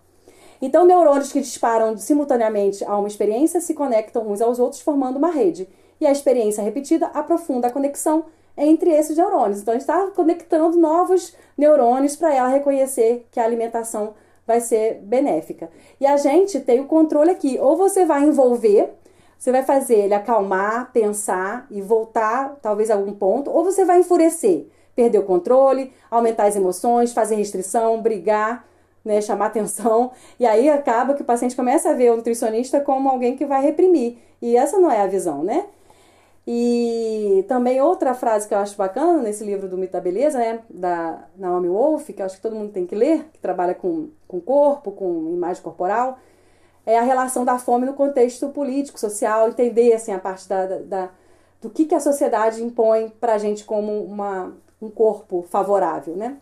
[0.61, 5.29] Então, neurônios que disparam simultaneamente a uma experiência se conectam uns aos outros, formando uma
[5.29, 5.67] rede.
[5.99, 8.25] E a experiência repetida aprofunda a conexão
[8.57, 9.61] entre esses neurônios.
[9.61, 14.13] Então, a gente está conectando novos neurônios para ela reconhecer que a alimentação
[14.45, 15.69] vai ser benéfica.
[15.99, 17.57] E a gente tem o controle aqui.
[17.59, 18.93] Ou você vai envolver,
[19.37, 23.99] você vai fazer ele acalmar, pensar e voltar, talvez, a algum ponto, ou você vai
[23.99, 28.65] enfurecer, perder o controle, aumentar as emoções, fazer restrição, brigar.
[29.05, 33.09] Né, chamar atenção, e aí acaba que o paciente começa a ver o nutricionista como
[33.09, 35.65] alguém que vai reprimir, e essa não é a visão, né?
[36.45, 40.59] E também outra frase que eu acho bacana nesse livro do Mito da Beleza, né,
[40.69, 44.09] da Naomi Wolf, que eu acho que todo mundo tem que ler, que trabalha com,
[44.27, 46.17] com corpo, com imagem corporal,
[46.85, 50.77] é a relação da fome no contexto político, social, entender assim, a parte da, da,
[50.79, 51.09] da
[51.61, 54.53] do que, que a sociedade impõe para a gente como uma,
[54.83, 56.37] um corpo favorável, né?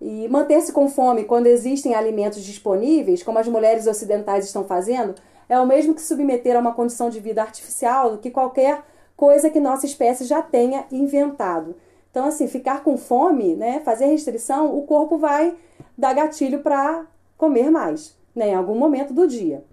[0.00, 5.14] E manter-se com fome quando existem alimentos disponíveis, como as mulheres ocidentais estão fazendo,
[5.48, 8.82] é o mesmo que submeter a uma condição de vida artificial do que qualquer
[9.16, 11.76] coisa que nossa espécie já tenha inventado.
[12.10, 15.54] Então, assim, ficar com fome, né, fazer restrição, o corpo vai
[15.96, 17.06] dar gatilho para
[17.36, 19.64] comer mais, né, em algum momento do dia.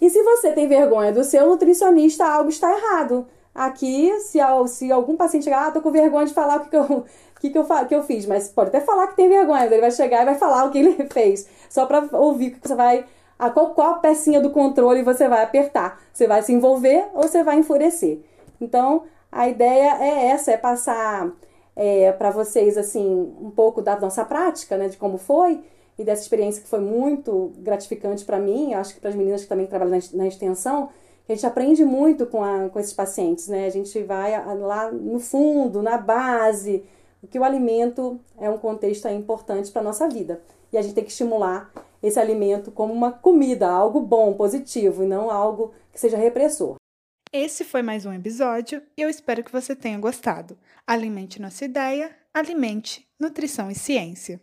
[0.00, 3.26] E se você tem vergonha do seu nutricionista, algo está errado.
[3.58, 4.38] Aqui, se,
[4.68, 7.04] se algum paciente chegar, ah, tô com vergonha de falar o que, que eu,
[7.40, 9.90] que, que, eu, que eu fiz, mas pode até falar que tem vergonha, ele vai
[9.90, 13.04] chegar e vai falar o que ele fez, só para ouvir que você vai
[13.38, 16.00] a qual, qual pecinha do controle você vai apertar.
[16.12, 18.20] Você vai se envolver ou você vai enfurecer.
[18.60, 21.30] Então, a ideia é essa, é passar
[21.76, 25.62] é, para vocês assim um pouco da nossa prática, né, de como foi
[25.96, 29.48] e dessa experiência que foi muito gratificante para mim, acho que para as meninas que
[29.48, 30.90] também trabalham na, na extensão,
[31.28, 33.66] a gente aprende muito com, a, com esses pacientes, né?
[33.66, 36.82] A gente vai lá no fundo, na base,
[37.30, 40.42] que o alimento é um contexto importante para a nossa vida.
[40.72, 41.70] E a gente tem que estimular
[42.02, 46.76] esse alimento como uma comida, algo bom, positivo, e não algo que seja repressor.
[47.30, 50.56] Esse foi mais um episódio e eu espero que você tenha gostado.
[50.86, 54.40] Alimente nossa ideia, alimente nutrição e ciência.